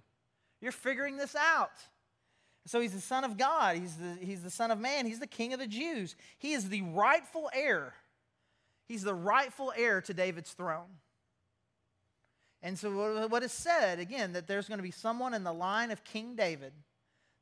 You're 0.62 0.72
figuring 0.72 1.18
this 1.18 1.36
out. 1.36 1.72
So 2.66 2.80
he's 2.80 2.94
the 2.94 3.02
Son 3.02 3.24
of 3.24 3.38
God. 3.38 3.78
He's 3.78 3.96
the, 3.96 4.18
he's 4.22 4.44
the 4.44 4.50
Son 4.50 4.70
of 4.72 4.80
Man. 4.80 5.06
He's 5.06 5.20
the 5.20 5.28
King 5.28 5.54
of 5.54 5.60
the 5.60 5.68
Jews. 5.68 6.16
He 6.38 6.54
is 6.54 6.70
the 6.70 6.82
rightful 6.82 7.50
heir. 7.54 7.94
He's 8.88 9.04
the 9.04 9.14
rightful 9.14 9.74
heir 9.76 10.02
to 10.02 10.14
David's 10.14 10.52
throne. 10.52 10.98
And 12.62 12.78
so, 12.78 13.28
what 13.28 13.42
is 13.42 13.54
said, 13.54 14.00
again, 14.00 14.34
that 14.34 14.46
there's 14.46 14.68
going 14.68 14.80
to 14.80 14.84
be 14.84 14.92
someone 14.92 15.34
in 15.34 15.46
the 15.46 15.54
line 15.54 15.92
of 15.92 16.04
King 16.04 16.36
David 16.36 16.74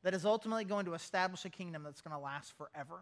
that 0.04 0.14
is 0.14 0.26
ultimately 0.26 0.64
going 0.64 0.86
to 0.86 0.94
establish 0.94 1.44
a 1.44 1.50
kingdom 1.50 1.84
that's 1.84 2.02
going 2.02 2.16
to 2.16 2.24
last 2.24 2.54
forever. 2.56 3.02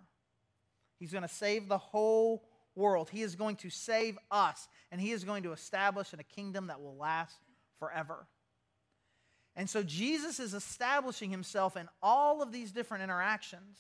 He's 0.98 1.12
going 1.12 1.24
to 1.24 1.28
save 1.28 1.68
the 1.68 1.78
whole 1.78 2.44
world. 2.76 3.10
He 3.10 3.22
is 3.22 3.36
going 3.36 3.56
to 3.58 3.70
save 3.70 4.18
us, 4.30 4.68
and 4.92 5.00
He 5.00 5.12
is 5.12 5.24
going 5.24 5.44
to 5.44 5.52
establish 5.52 6.14
in 6.14 6.20
a 6.20 6.24
kingdom 6.24 6.68
that 6.68 6.82
will 6.82 6.96
last 6.96 7.38
forever. 7.80 8.28
And 9.56 9.70
so 9.70 9.84
Jesus 9.84 10.40
is 10.40 10.54
establishing 10.54 11.30
himself 11.30 11.78
in 11.78 11.88
all 12.02 12.42
of 12.42 12.52
these 12.52 12.72
different 12.72 13.04
interactions 13.04 13.80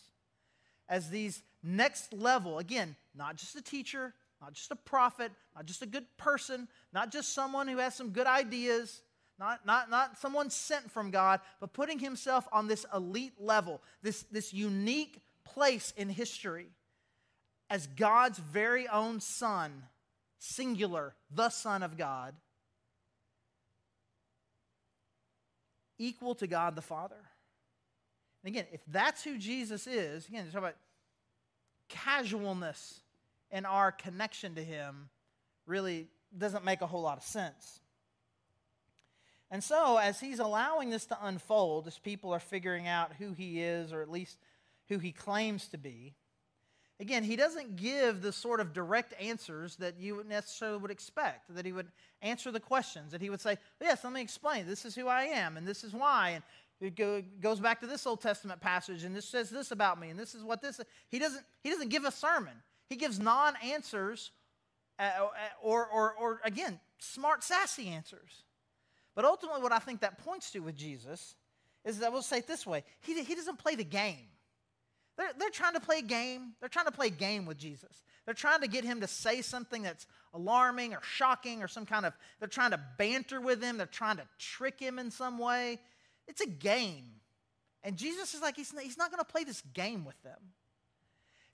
as 0.87 1.09
these 1.09 1.43
next 1.61 2.13
level. 2.13 2.59
Again, 2.59 2.95
not 3.13 3.35
just 3.35 3.55
a 3.55 3.61
teacher, 3.61 4.13
not 4.41 4.53
just 4.53 4.71
a 4.71 4.75
prophet, 4.75 5.31
not 5.53 5.65
just 5.65 5.81
a 5.81 5.85
good 5.85 6.05
person, 6.17 6.67
not 6.93 7.11
just 7.11 7.33
someone 7.33 7.67
who 7.67 7.77
has 7.77 7.93
some 7.93 8.11
good 8.11 8.27
ideas, 8.27 9.01
not, 9.37 9.65
not, 9.65 9.89
not 9.89 10.17
someone 10.17 10.49
sent 10.49 10.89
from 10.89 11.11
God, 11.11 11.41
but 11.59 11.73
putting 11.73 11.99
himself 11.99 12.47
on 12.53 12.67
this 12.67 12.85
elite 12.93 13.33
level, 13.37 13.81
this, 14.01 14.23
this 14.31 14.53
unique 14.53 15.19
place 15.43 15.93
in 15.97 16.07
history 16.07 16.67
as 17.69 17.87
God's 17.87 18.39
very 18.39 18.87
own 18.87 19.19
Son, 19.19 19.83
singular, 20.37 21.15
the 21.33 21.49
Son 21.49 21.83
of 21.83 21.97
God 21.97 22.35
equal 25.97 26.35
to 26.35 26.47
God 26.47 26.75
the 26.75 26.81
Father. 26.81 27.15
And 28.43 28.53
again, 28.53 28.65
if 28.71 28.81
that's 28.87 29.23
who 29.23 29.37
Jesus 29.37 29.87
is, 29.87 30.27
again, 30.27 30.45
talk 30.51 30.59
about 30.59 30.75
casualness 31.89 32.99
in 33.51 33.65
our 33.65 33.91
connection 33.91 34.55
to 34.55 34.63
Him 34.63 35.09
really 35.65 36.07
doesn't 36.37 36.65
make 36.65 36.81
a 36.81 36.87
whole 36.87 37.01
lot 37.01 37.17
of 37.17 37.23
sense. 37.23 37.79
And 39.49 39.63
so, 39.63 39.97
as 39.97 40.19
He's 40.19 40.39
allowing 40.39 40.89
this 40.89 41.05
to 41.07 41.17
unfold, 41.21 41.87
as 41.87 41.97
people 41.97 42.31
are 42.33 42.39
figuring 42.39 42.87
out 42.87 43.13
who 43.17 43.33
He 43.33 43.61
is, 43.61 43.93
or 43.93 44.01
at 44.01 44.11
least 44.11 44.37
who 44.89 44.99
He 44.99 45.11
claims 45.11 45.67
to 45.69 45.77
be, 45.77 46.13
Again, 46.99 47.23
he 47.23 47.35
doesn't 47.35 47.75
give 47.75 48.21
the 48.21 48.31
sort 48.31 48.61
of 48.61 48.71
direct 48.71 49.13
answers 49.19 49.75
that 49.77 49.99
you 49.99 50.23
necessarily 50.27 50.77
would 50.77 50.91
expect, 50.91 51.53
that 51.53 51.65
he 51.65 51.73
would 51.73 51.87
answer 52.21 52.51
the 52.51 52.59
questions, 52.59 53.11
that 53.11 53.21
he 53.21 53.29
would 53.29 53.41
say, 53.41 53.57
Yes, 53.81 54.03
let 54.03 54.13
me 54.13 54.21
explain. 54.21 54.65
This 54.65 54.85
is 54.85 54.95
who 54.95 55.07
I 55.07 55.23
am, 55.23 55.57
and 55.57 55.67
this 55.67 55.83
is 55.83 55.93
why. 55.93 56.29
And 56.29 56.43
it 56.79 57.41
goes 57.41 57.59
back 57.59 57.81
to 57.81 57.87
this 57.87 58.05
Old 58.05 58.21
Testament 58.21 58.61
passage, 58.61 59.03
and 59.03 59.15
this 59.15 59.25
says 59.25 59.49
this 59.49 59.71
about 59.71 59.99
me, 59.99 60.09
and 60.09 60.19
this 60.19 60.35
is 60.35 60.43
what 60.43 60.61
this 60.61 60.79
is. 60.79 60.85
He 61.09 61.19
doesn't, 61.19 61.43
he 61.63 61.69
doesn't 61.69 61.89
give 61.89 62.05
a 62.05 62.11
sermon, 62.11 62.53
he 62.87 62.95
gives 62.95 63.19
non 63.19 63.55
answers, 63.63 64.31
uh, 64.97 65.03
uh, 65.03 65.29
or, 65.61 65.85
or, 65.87 66.13
or 66.13 66.41
again, 66.45 66.79
smart, 66.99 67.43
sassy 67.43 67.89
answers. 67.89 68.43
But 69.15 69.25
ultimately, 69.25 69.61
what 69.61 69.71
I 69.71 69.79
think 69.79 70.01
that 70.01 70.17
points 70.19 70.51
to 70.51 70.59
with 70.59 70.75
Jesus 70.75 71.35
is 71.83 71.99
that 71.99 72.11
we'll 72.11 72.21
say 72.21 72.39
it 72.39 72.47
this 72.47 72.65
way 72.65 72.83
he, 73.01 73.21
he 73.23 73.35
doesn't 73.35 73.59
play 73.59 73.75
the 73.75 73.83
game. 73.83 74.27
They're, 75.17 75.31
they're 75.37 75.49
trying 75.49 75.73
to 75.73 75.79
play 75.79 75.99
a 75.99 76.03
game. 76.03 76.53
They're 76.59 76.69
trying 76.69 76.85
to 76.87 76.91
play 76.91 77.07
a 77.07 77.11
game 77.11 77.45
with 77.45 77.57
Jesus. 77.57 78.03
They're 78.25 78.33
trying 78.33 78.61
to 78.61 78.67
get 78.67 78.83
him 78.83 79.01
to 79.01 79.07
say 79.07 79.41
something 79.41 79.81
that's 79.81 80.07
alarming 80.33 80.93
or 80.93 80.99
shocking 81.01 81.63
or 81.63 81.67
some 81.67 81.85
kind 81.85 82.05
of, 82.05 82.13
they're 82.39 82.49
trying 82.49 82.71
to 82.71 82.79
banter 82.97 83.39
with 83.39 83.63
him. 83.63 83.77
They're 83.77 83.85
trying 83.85 84.17
to 84.17 84.27
trick 84.39 84.79
him 84.79 84.99
in 84.99 85.11
some 85.11 85.37
way. 85.37 85.79
It's 86.27 86.41
a 86.41 86.47
game. 86.47 87.05
And 87.83 87.95
Jesus 87.95 88.33
is 88.33 88.41
like, 88.41 88.55
he's 88.55 88.73
not, 88.73 88.83
he's 88.83 88.97
not 88.97 89.11
going 89.11 89.23
to 89.23 89.31
play 89.31 89.43
this 89.43 89.61
game 89.73 90.03
with 90.03 90.21
them. 90.23 90.39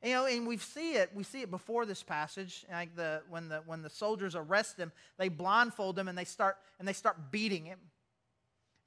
You 0.04 0.14
know, 0.14 0.26
and 0.26 0.48
we 0.48 0.58
see 0.58 0.94
it. 0.94 1.12
We 1.14 1.24
see 1.24 1.42
it 1.42 1.52
before 1.52 1.86
this 1.86 2.02
passage. 2.02 2.66
Like 2.72 2.96
the 2.96 3.22
when 3.30 3.50
the 3.50 3.62
when 3.68 3.84
the 3.84 3.90
soldiers 3.90 4.36
arrest 4.36 4.78
him, 4.78 4.92
they 5.20 5.30
blindfold 5.30 6.00
him 6.00 6.08
and 6.08 6.18
they 6.18 6.26
start 6.26 6.58
and 6.80 6.88
they 6.88 6.94
start 6.94 7.32
beating 7.32 7.66
him, 7.66 7.78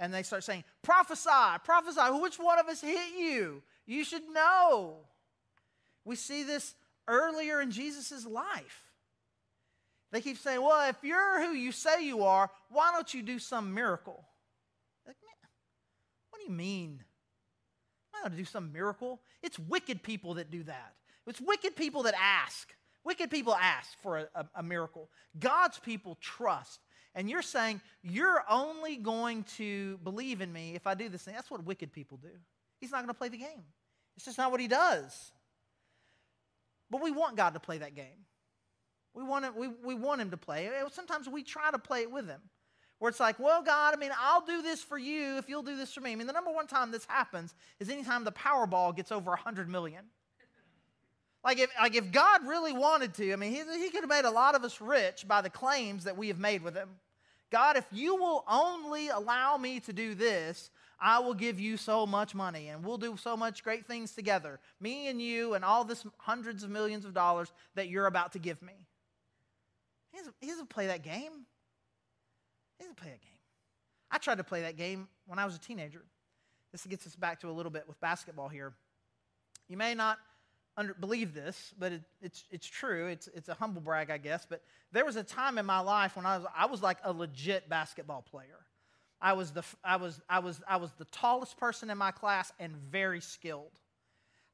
and 0.00 0.12
they 0.12 0.24
start 0.24 0.42
saying, 0.42 0.64
"Prophesy, 0.82 1.30
prophesy. 1.62 2.00
Which 2.20 2.40
one 2.40 2.58
of 2.58 2.66
us 2.66 2.80
hit 2.80 3.16
you?" 3.16 3.62
You 3.86 4.04
should 4.04 4.28
know. 4.32 4.98
We 6.04 6.16
see 6.16 6.42
this 6.42 6.74
earlier 7.08 7.60
in 7.60 7.70
Jesus' 7.70 8.26
life. 8.26 8.82
They 10.12 10.20
keep 10.20 10.38
saying, 10.38 10.62
Well, 10.62 10.88
if 10.88 10.96
you're 11.02 11.44
who 11.44 11.54
you 11.54 11.72
say 11.72 12.04
you 12.04 12.22
are, 12.22 12.50
why 12.70 12.92
don't 12.92 13.12
you 13.12 13.22
do 13.22 13.38
some 13.38 13.74
miracle? 13.74 14.24
Like, 15.06 15.16
what 16.30 16.38
do 16.38 16.44
you 16.44 16.56
mean? 16.56 17.02
I 18.14 18.22
got 18.22 18.30
to 18.30 18.36
do 18.36 18.44
some 18.44 18.72
miracle. 18.72 19.20
It's 19.42 19.58
wicked 19.58 20.02
people 20.02 20.34
that 20.34 20.50
do 20.50 20.62
that. 20.64 20.94
It's 21.26 21.40
wicked 21.40 21.74
people 21.74 22.04
that 22.04 22.14
ask. 22.16 22.72
Wicked 23.02 23.30
people 23.30 23.54
ask 23.54 23.98
for 24.02 24.18
a, 24.18 24.28
a, 24.34 24.46
a 24.56 24.62
miracle. 24.62 25.10
God's 25.38 25.78
people 25.78 26.16
trust. 26.20 26.80
And 27.14 27.28
you're 27.28 27.42
saying, 27.42 27.80
You're 28.02 28.44
only 28.48 28.96
going 28.96 29.44
to 29.56 29.98
believe 30.04 30.40
in 30.40 30.52
me 30.52 30.74
if 30.74 30.86
I 30.86 30.94
do 30.94 31.08
this 31.08 31.22
thing. 31.22 31.34
That's 31.34 31.50
what 31.50 31.64
wicked 31.64 31.92
people 31.92 32.18
do. 32.18 32.30
He's 32.84 32.92
not 32.92 32.98
going 32.98 33.08
to 33.08 33.14
play 33.14 33.30
the 33.30 33.38
game. 33.38 33.64
It's 34.14 34.26
just 34.26 34.36
not 34.36 34.50
what 34.50 34.60
he 34.60 34.68
does. 34.68 35.32
But 36.90 37.02
we 37.02 37.10
want 37.10 37.34
God 37.34 37.54
to 37.54 37.60
play 37.60 37.78
that 37.78 37.94
game. 37.94 38.26
We 39.14 39.22
want, 39.24 39.46
it, 39.46 39.56
we, 39.56 39.68
we 39.82 39.94
want 39.94 40.20
him 40.20 40.30
to 40.32 40.36
play. 40.36 40.68
Sometimes 40.92 41.26
we 41.26 41.42
try 41.42 41.70
to 41.70 41.78
play 41.78 42.02
it 42.02 42.10
with 42.12 42.28
him. 42.28 42.42
Where 42.98 43.08
it's 43.08 43.20
like, 43.20 43.38
well, 43.38 43.62
God, 43.62 43.94
I 43.94 43.96
mean, 43.96 44.10
I'll 44.20 44.44
do 44.44 44.60
this 44.60 44.82
for 44.82 44.98
you 44.98 45.38
if 45.38 45.48
you'll 45.48 45.62
do 45.62 45.78
this 45.78 45.94
for 45.94 46.02
me. 46.02 46.12
I 46.12 46.14
mean, 46.14 46.26
the 46.26 46.34
number 46.34 46.52
one 46.52 46.66
time 46.66 46.90
this 46.90 47.06
happens 47.06 47.54
is 47.80 47.88
anytime 47.88 48.22
the 48.22 48.32
Powerball 48.32 48.94
gets 48.94 49.10
over 49.10 49.30
100 49.30 49.66
million. 49.66 50.04
Like 51.42 51.58
if, 51.58 51.70
like 51.80 51.94
if 51.94 52.12
God 52.12 52.46
really 52.46 52.74
wanted 52.74 53.14
to, 53.14 53.32
I 53.32 53.36
mean, 53.36 53.50
he, 53.50 53.62
he 53.78 53.88
could 53.88 54.02
have 54.02 54.10
made 54.10 54.26
a 54.26 54.30
lot 54.30 54.54
of 54.54 54.62
us 54.62 54.78
rich 54.78 55.26
by 55.26 55.40
the 55.40 55.48
claims 55.48 56.04
that 56.04 56.18
we 56.18 56.28
have 56.28 56.38
made 56.38 56.62
with 56.62 56.74
him. 56.74 56.90
God, 57.50 57.78
if 57.78 57.86
you 57.90 58.14
will 58.14 58.44
only 58.46 59.08
allow 59.08 59.56
me 59.56 59.80
to 59.80 59.92
do 59.94 60.14
this, 60.14 60.70
I 61.00 61.18
will 61.18 61.34
give 61.34 61.60
you 61.60 61.76
so 61.76 62.06
much 62.06 62.34
money 62.34 62.68
and 62.68 62.84
we'll 62.84 62.98
do 62.98 63.16
so 63.16 63.36
much 63.36 63.62
great 63.62 63.86
things 63.86 64.12
together. 64.12 64.60
Me 64.80 65.08
and 65.08 65.20
you 65.20 65.54
and 65.54 65.64
all 65.64 65.84
this 65.84 66.06
hundreds 66.18 66.62
of 66.62 66.70
millions 66.70 67.04
of 67.04 67.14
dollars 67.14 67.52
that 67.74 67.88
you're 67.88 68.06
about 68.06 68.32
to 68.32 68.38
give 68.38 68.60
me. 68.62 68.74
He 70.12 70.18
doesn't, 70.18 70.36
he 70.40 70.46
doesn't 70.46 70.70
play 70.70 70.86
that 70.86 71.02
game. 71.02 71.46
He 72.78 72.84
doesn't 72.84 72.96
play 72.96 73.10
that 73.10 73.20
game. 73.22 73.30
I 74.10 74.18
tried 74.18 74.38
to 74.38 74.44
play 74.44 74.62
that 74.62 74.76
game 74.76 75.08
when 75.26 75.38
I 75.38 75.44
was 75.44 75.56
a 75.56 75.60
teenager. 75.60 76.04
This 76.72 76.86
gets 76.86 77.06
us 77.06 77.16
back 77.16 77.40
to 77.40 77.50
a 77.50 77.52
little 77.52 77.70
bit 77.70 77.84
with 77.86 78.00
basketball 78.00 78.48
here. 78.48 78.74
You 79.68 79.76
may 79.76 79.94
not 79.94 80.18
under, 80.76 80.94
believe 80.94 81.34
this, 81.34 81.72
but 81.78 81.92
it, 81.92 82.02
it's, 82.20 82.44
it's 82.50 82.66
true. 82.66 83.06
It's, 83.06 83.28
it's 83.28 83.48
a 83.48 83.54
humble 83.54 83.80
brag, 83.80 84.10
I 84.10 84.18
guess. 84.18 84.46
But 84.48 84.62
there 84.92 85.04
was 85.04 85.16
a 85.16 85.22
time 85.22 85.58
in 85.58 85.66
my 85.66 85.80
life 85.80 86.16
when 86.16 86.26
I 86.26 86.38
was, 86.38 86.46
I 86.56 86.66
was 86.66 86.82
like 86.82 86.98
a 87.04 87.12
legit 87.12 87.68
basketball 87.68 88.22
player. 88.22 88.66
I 89.24 89.32
was, 89.32 89.52
the, 89.52 89.64
I, 89.82 89.96
was, 89.96 90.20
I, 90.28 90.38
was, 90.38 90.60
I 90.68 90.76
was 90.76 90.92
the 90.98 91.06
tallest 91.06 91.56
person 91.56 91.88
in 91.88 91.96
my 91.96 92.10
class 92.10 92.52
and 92.60 92.76
very 92.76 93.22
skilled. 93.22 93.80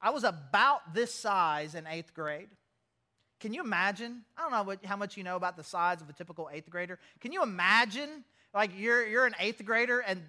I 0.01 0.11
was 0.11 0.23
about 0.23 0.95
this 0.95 1.13
size 1.13 1.75
in 1.75 1.89
eighth 1.89 2.15
grade. 2.15 2.49
Can 3.41 3.53
you 3.53 3.63
imagine? 3.63 4.23
I 4.39 4.43
don't 4.43 4.53
know 4.53 4.63
what, 4.63 4.85
how 4.85 4.97
much 4.97 5.17
you 5.17 5.25
know 5.25 5.35
about 5.35 5.57
the 5.57 5.65
size 5.65 6.01
of 6.01 6.09
a 6.09 6.13
typical 6.13 6.49
eighth 6.53 6.71
grader. 6.71 7.01
Can 7.21 7.33
you 7.33 7.43
imagine 7.43 8.23
Like 8.55 8.71
you're, 8.77 9.07
you're 9.07 9.27
an 9.27 9.35
eighth 9.41 9.65
grader 9.65 10.01
and, 10.01 10.23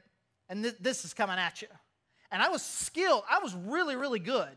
and 0.50 0.64
th- 0.64 0.76
this 0.80 1.06
is 1.06 1.14
coming 1.14 1.38
at 1.38 1.62
you. 1.62 1.68
And 2.32 2.42
I 2.42 2.50
was 2.50 2.64
skilled. 2.64 3.24
I 3.30 3.40
was 3.40 3.54
really, 3.54 3.96
really 3.96 4.20
good. 4.20 4.50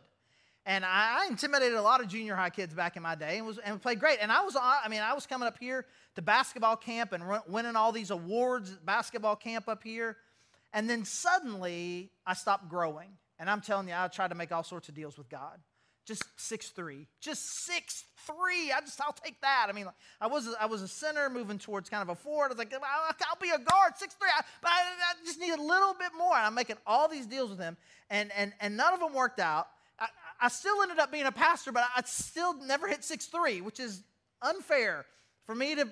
And 0.66 0.84
I, 0.84 1.24
I, 1.24 1.26
intimidated 1.30 1.76
a 1.76 1.82
lot 1.82 2.00
of 2.00 2.08
junior 2.08 2.34
high 2.34 2.48
kids 2.48 2.72
back 2.72 2.96
in 2.96 3.02
my 3.02 3.14
day 3.14 3.36
and, 3.36 3.46
was, 3.46 3.58
and 3.58 3.80
played 3.82 4.00
great. 4.00 4.18
And 4.22 4.32
I 4.32 4.42
was, 4.42 4.56
I 4.58 4.88
mean, 4.88 5.02
I 5.02 5.12
was 5.12 5.26
coming 5.26 5.46
up 5.46 5.58
here 5.58 5.84
to 6.14 6.22
basketball 6.22 6.76
camp 6.76 7.12
and 7.12 7.22
winning 7.46 7.76
all 7.76 7.92
these 7.92 8.10
awards 8.10 8.72
at 8.72 8.86
basketball 8.86 9.36
camp 9.36 9.68
up 9.68 9.82
here. 9.82 10.16
And 10.72 10.88
then 10.88 11.04
suddenly 11.04 12.10
I 12.26 12.32
stopped 12.32 12.68
growing. 12.68 13.10
And 13.38 13.50
I'm 13.50 13.60
telling 13.60 13.88
you, 13.88 13.94
I 13.96 14.08
tried 14.08 14.28
to 14.28 14.34
make 14.34 14.52
all 14.52 14.62
sorts 14.62 14.88
of 14.88 14.94
deals 14.94 15.18
with 15.18 15.28
God. 15.28 15.58
Just 16.06 16.24
six 16.36 16.68
three, 16.68 17.06
just 17.18 17.64
six 17.64 18.04
three. 18.26 18.70
I 18.70 18.80
just 18.80 19.00
I'll 19.00 19.14
take 19.14 19.40
that. 19.40 19.68
I 19.70 19.72
mean, 19.72 19.86
I 20.20 20.26
was 20.26 20.54
I 20.60 20.66
was 20.66 20.82
a 20.82 20.88
center 20.88 21.30
moving 21.30 21.58
towards 21.58 21.88
kind 21.88 22.02
of 22.02 22.10
a 22.10 22.14
forward. 22.14 22.46
I 22.46 22.48
was 22.48 22.58
like, 22.58 22.74
I'll 22.74 23.40
be 23.40 23.48
a 23.48 23.58
guard, 23.58 23.96
six 23.96 24.12
three. 24.12 24.28
But 24.60 24.70
I, 24.70 24.80
I 24.80 25.24
just 25.24 25.40
need 25.40 25.52
a 25.52 25.62
little 25.62 25.94
bit 25.94 26.10
more. 26.16 26.36
And 26.36 26.44
I'm 26.44 26.54
making 26.54 26.76
all 26.86 27.08
these 27.08 27.24
deals 27.24 27.48
with 27.48 27.58
him, 27.58 27.78
and 28.10 28.30
and 28.36 28.52
and 28.60 28.76
none 28.76 28.92
of 28.92 29.00
them 29.00 29.14
worked 29.14 29.40
out. 29.40 29.68
I, 30.40 30.48
still 30.48 30.82
ended 30.82 30.98
up 30.98 31.12
being 31.12 31.26
a 31.26 31.32
pastor, 31.32 31.72
but 31.72 31.84
I 31.96 32.02
still 32.04 32.54
never 32.54 32.88
hit 32.88 33.04
six 33.04 33.26
three, 33.26 33.60
which 33.60 33.80
is 33.80 34.02
unfair 34.42 35.06
for 35.46 35.54
me 35.54 35.74
to 35.74 35.88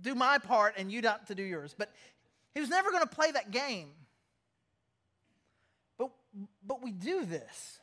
do 0.00 0.14
my 0.14 0.38
part 0.38 0.74
and 0.76 0.90
you 0.90 1.00
not 1.00 1.26
to 1.28 1.34
do 1.34 1.42
yours. 1.42 1.74
But 1.76 1.90
he 2.54 2.60
was 2.60 2.68
never 2.68 2.90
going 2.90 3.02
to 3.02 3.14
play 3.14 3.30
that 3.30 3.50
game. 3.50 3.88
But 5.98 6.10
but 6.66 6.82
we 6.82 6.92
do 6.92 7.24
this 7.24 7.78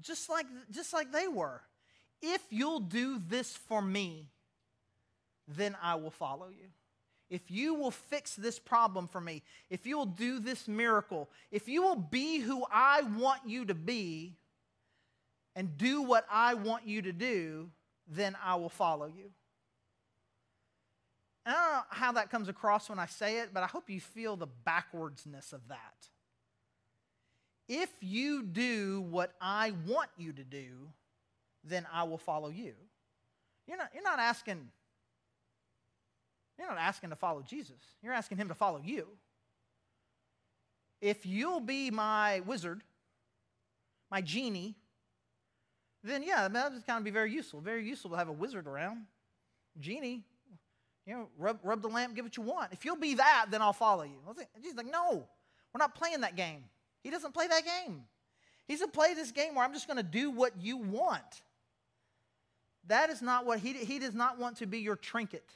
just 0.00 0.28
like, 0.30 0.46
just 0.70 0.92
like 0.92 1.12
they 1.12 1.28
were. 1.28 1.60
If 2.22 2.42
you'll 2.50 2.80
do 2.80 3.18
this 3.18 3.56
for 3.56 3.80
me, 3.80 4.26
then 5.48 5.76
I 5.82 5.94
will 5.94 6.10
follow 6.10 6.48
you. 6.48 6.68
If 7.28 7.50
you 7.50 7.74
will 7.74 7.92
fix 7.92 8.34
this 8.34 8.58
problem 8.58 9.06
for 9.06 9.20
me, 9.20 9.42
if 9.70 9.86
you 9.86 9.96
will 9.96 10.06
do 10.06 10.40
this 10.40 10.66
miracle, 10.66 11.28
if 11.52 11.68
you 11.68 11.82
will 11.82 11.96
be 11.96 12.40
who 12.40 12.64
I 12.70 13.02
want 13.02 13.42
you 13.46 13.64
to 13.66 13.74
be 13.74 14.36
and 15.56 15.76
do 15.76 16.02
what 16.02 16.26
I 16.30 16.54
want 16.54 16.86
you 16.86 17.02
to 17.02 17.12
do, 17.12 17.70
then 18.06 18.36
I 18.42 18.56
will 18.56 18.68
follow 18.68 19.06
you. 19.06 19.30
And 21.46 21.54
I 21.56 21.62
don't 21.62 21.72
know 21.72 21.82
how 21.90 22.12
that 22.12 22.30
comes 22.30 22.48
across 22.48 22.88
when 22.88 22.98
I 22.98 23.06
say 23.06 23.38
it, 23.38 23.50
but 23.52 23.62
I 23.62 23.66
hope 23.66 23.88
you 23.88 24.00
feel 24.00 24.36
the 24.36 24.48
backwardsness 24.66 25.52
of 25.52 25.68
that 25.68 26.08
if 27.70 27.90
you 28.00 28.42
do 28.42 29.00
what 29.10 29.32
I 29.40 29.72
want 29.86 30.10
you 30.18 30.32
to 30.32 30.42
do, 30.42 30.90
then 31.62 31.86
I 31.92 32.02
will 32.02 32.18
follow 32.18 32.48
you. 32.48 32.72
You're 33.68 33.76
not, 33.76 33.90
you're 33.94 34.02
not 34.02 34.18
asking, 34.18 34.68
you're 36.58 36.66
not 36.66 36.78
asking 36.78 37.10
to 37.10 37.16
follow 37.16 37.42
Jesus. 37.42 37.76
You're 38.02 38.12
asking 38.12 38.38
him 38.38 38.48
to 38.48 38.54
follow 38.54 38.80
you. 38.84 39.06
If 41.00 41.24
you'll 41.24 41.60
be 41.60 41.92
my 41.92 42.40
wizard, 42.40 42.82
my 44.10 44.20
genie, 44.20 44.74
then 46.02 46.22
yeah, 46.22 46.48
that's 46.48 46.82
kind 46.84 46.98
of 46.98 47.04
be 47.04 47.10
very 47.10 47.32
useful. 47.32 47.60
Very 47.60 47.84
useful 47.84 48.10
to 48.10 48.16
have 48.16 48.28
a 48.28 48.32
wizard 48.32 48.66
around. 48.66 49.02
Genie, 49.78 50.24
you 51.06 51.14
know, 51.14 51.28
rub, 51.38 51.58
rub 51.62 51.82
the 51.82 51.88
lamp, 51.88 52.14
give 52.14 52.24
what 52.24 52.36
you 52.36 52.42
want. 52.42 52.72
If 52.72 52.84
you'll 52.84 52.96
be 52.96 53.14
that, 53.14 53.46
then 53.50 53.62
I'll 53.62 53.72
follow 53.72 54.04
you. 54.04 54.16
Jesus 54.60 54.76
like, 54.76 54.90
no, 54.90 55.26
we're 55.72 55.78
not 55.78 55.94
playing 55.94 56.20
that 56.22 56.36
game. 56.36 56.64
He 57.02 57.10
doesn't 57.10 57.32
play 57.32 57.46
that 57.46 57.62
game. 57.64 58.02
He 58.66 58.74
doesn't 58.74 58.92
play 58.92 59.14
this 59.14 59.32
game 59.32 59.54
where 59.54 59.64
I'm 59.64 59.72
just 59.72 59.86
going 59.86 59.96
to 59.96 60.02
do 60.02 60.30
what 60.30 60.52
you 60.60 60.76
want. 60.76 61.42
That 62.86 63.10
is 63.10 63.22
not 63.22 63.46
what 63.46 63.58
he, 63.58 63.72
he 63.72 63.98
does 63.98 64.14
not 64.14 64.38
want 64.38 64.58
to 64.58 64.66
be 64.66 64.78
your 64.78 64.96
trinket. 64.96 65.52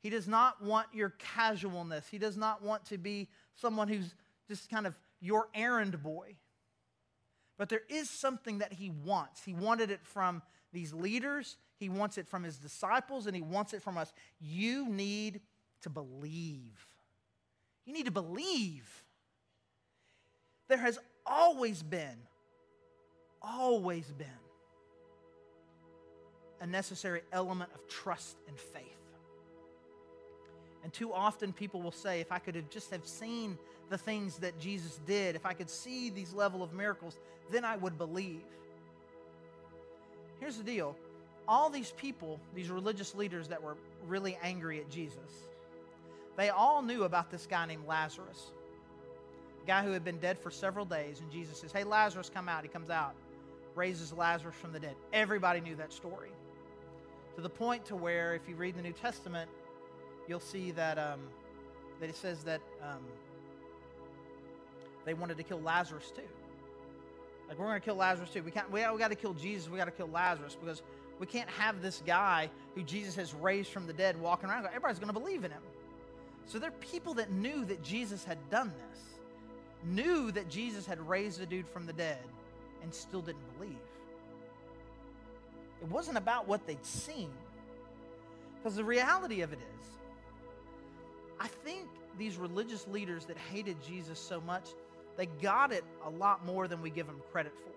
He 0.00 0.10
does 0.10 0.28
not 0.28 0.62
want 0.62 0.86
your 0.92 1.10
casualness. 1.18 2.06
He 2.08 2.18
does 2.18 2.36
not 2.36 2.62
want 2.62 2.84
to 2.86 2.98
be 2.98 3.28
someone 3.54 3.88
who's 3.88 4.14
just 4.48 4.70
kind 4.70 4.86
of 4.86 4.98
your 5.20 5.48
errand 5.54 6.02
boy. 6.02 6.36
But 7.56 7.68
there 7.68 7.82
is 7.88 8.10
something 8.10 8.58
that 8.58 8.72
he 8.72 8.90
wants. 8.90 9.44
He 9.44 9.54
wanted 9.54 9.90
it 9.90 10.00
from 10.02 10.42
these 10.72 10.92
leaders, 10.92 11.56
he 11.76 11.88
wants 11.88 12.18
it 12.18 12.26
from 12.26 12.42
his 12.42 12.56
disciples, 12.56 13.26
and 13.26 13.36
he 13.36 13.42
wants 13.42 13.74
it 13.74 13.82
from 13.82 13.96
us. 13.96 14.12
You 14.40 14.88
need 14.88 15.40
to 15.82 15.90
believe. 15.90 16.86
You 17.84 17.92
need 17.92 18.06
to 18.06 18.10
believe 18.10 19.04
there 20.68 20.78
has 20.78 20.98
always 21.26 21.82
been, 21.82 22.16
always 23.42 24.10
been 24.12 24.26
a 26.60 26.66
necessary 26.66 27.20
element 27.32 27.70
of 27.74 27.86
trust 27.88 28.38
and 28.48 28.58
faith. 28.58 28.82
And 30.82 30.92
too 30.92 31.12
often 31.12 31.52
people 31.52 31.82
will 31.82 31.92
say, 31.92 32.20
if 32.20 32.32
I 32.32 32.38
could 32.38 32.54
have 32.54 32.70
just 32.70 32.90
have 32.90 33.06
seen 33.06 33.58
the 33.90 33.98
things 33.98 34.38
that 34.38 34.58
Jesus 34.58 35.00
did, 35.06 35.36
if 35.36 35.46
I 35.46 35.52
could 35.52 35.70
see 35.70 36.10
these 36.10 36.32
level 36.32 36.62
of 36.62 36.72
miracles, 36.72 37.16
then 37.50 37.64
I 37.64 37.76
would 37.76 37.98
believe. 37.98 38.42
Here's 40.40 40.56
the 40.56 40.64
deal. 40.64 40.96
All 41.46 41.68
these 41.68 41.92
people, 41.92 42.40
these 42.54 42.70
religious 42.70 43.14
leaders 43.14 43.48
that 43.48 43.62
were 43.62 43.76
really 44.06 44.38
angry 44.42 44.80
at 44.80 44.90
Jesus, 44.90 45.46
they 46.36 46.48
all 46.48 46.82
knew 46.82 47.04
about 47.04 47.30
this 47.30 47.46
guy 47.46 47.66
named 47.66 47.86
Lazarus 47.86 48.50
guy 49.66 49.82
who 49.82 49.92
had 49.92 50.04
been 50.04 50.18
dead 50.18 50.38
for 50.38 50.50
several 50.50 50.84
days, 50.84 51.20
and 51.20 51.30
Jesus 51.30 51.58
says, 51.58 51.72
Hey, 51.72 51.84
Lazarus, 51.84 52.30
come 52.32 52.48
out. 52.48 52.62
He 52.62 52.68
comes 52.68 52.90
out, 52.90 53.14
raises 53.74 54.12
Lazarus 54.12 54.54
from 54.54 54.72
the 54.72 54.80
dead. 54.80 54.94
Everybody 55.12 55.60
knew 55.60 55.76
that 55.76 55.92
story. 55.92 56.30
To 57.36 57.40
the 57.40 57.48
point 57.48 57.84
to 57.86 57.96
where, 57.96 58.34
if 58.34 58.48
you 58.48 58.54
read 58.54 58.76
the 58.76 58.82
New 58.82 58.92
Testament, 58.92 59.50
you'll 60.28 60.40
see 60.40 60.70
that, 60.72 60.98
um, 60.98 61.20
that 62.00 62.08
it 62.08 62.16
says 62.16 62.44
that 62.44 62.60
um, 62.82 63.02
they 65.04 65.14
wanted 65.14 65.36
to 65.36 65.42
kill 65.42 65.60
Lazarus 65.60 66.10
too. 66.14 66.22
Like, 67.48 67.58
we're 67.58 67.66
going 67.66 67.80
to 67.80 67.84
kill 67.84 67.96
Lazarus 67.96 68.30
too. 68.30 68.42
We, 68.42 68.50
can't, 68.50 68.70
we, 68.70 68.80
we 68.90 68.98
got 68.98 69.08
to 69.08 69.16
kill 69.16 69.34
Jesus. 69.34 69.68
We 69.68 69.76
got 69.76 69.84
to 69.84 69.90
kill 69.90 70.08
Lazarus 70.08 70.56
because 70.60 70.82
we 71.18 71.26
can't 71.26 71.50
have 71.50 71.82
this 71.82 72.02
guy 72.06 72.50
who 72.74 72.82
Jesus 72.82 73.14
has 73.16 73.34
raised 73.34 73.70
from 73.70 73.86
the 73.86 73.92
dead 73.92 74.18
walking 74.20 74.48
around. 74.48 74.66
Everybody's 74.66 74.98
going 74.98 75.12
to 75.12 75.18
believe 75.18 75.44
in 75.44 75.50
him. 75.50 75.62
So 76.46 76.58
there 76.58 76.70
are 76.70 76.80
people 76.80 77.14
that 77.14 77.30
knew 77.30 77.64
that 77.66 77.82
Jesus 77.82 78.24
had 78.24 78.38
done 78.50 78.72
this 78.90 79.14
knew 79.86 80.30
that 80.32 80.48
Jesus 80.48 80.86
had 80.86 81.00
raised 81.08 81.40
a 81.40 81.46
dude 81.46 81.68
from 81.68 81.86
the 81.86 81.92
dead 81.92 82.18
and 82.82 82.92
still 82.92 83.20
didn't 83.20 83.58
believe. 83.58 83.76
It 85.82 85.88
wasn't 85.88 86.16
about 86.16 86.48
what 86.48 86.66
they'd 86.66 86.84
seen. 86.84 87.30
Because 88.56 88.76
the 88.76 88.84
reality 88.84 89.42
of 89.42 89.52
it 89.52 89.58
is, 89.58 89.86
I 91.38 91.48
think 91.48 91.88
these 92.18 92.36
religious 92.36 92.86
leaders 92.88 93.26
that 93.26 93.36
hated 93.36 93.76
Jesus 93.82 94.18
so 94.18 94.40
much, 94.40 94.70
they 95.16 95.26
got 95.26 95.72
it 95.72 95.84
a 96.04 96.10
lot 96.10 96.44
more 96.44 96.68
than 96.68 96.82
we 96.82 96.90
give 96.90 97.06
them 97.06 97.20
credit 97.32 97.52
for. 97.64 97.70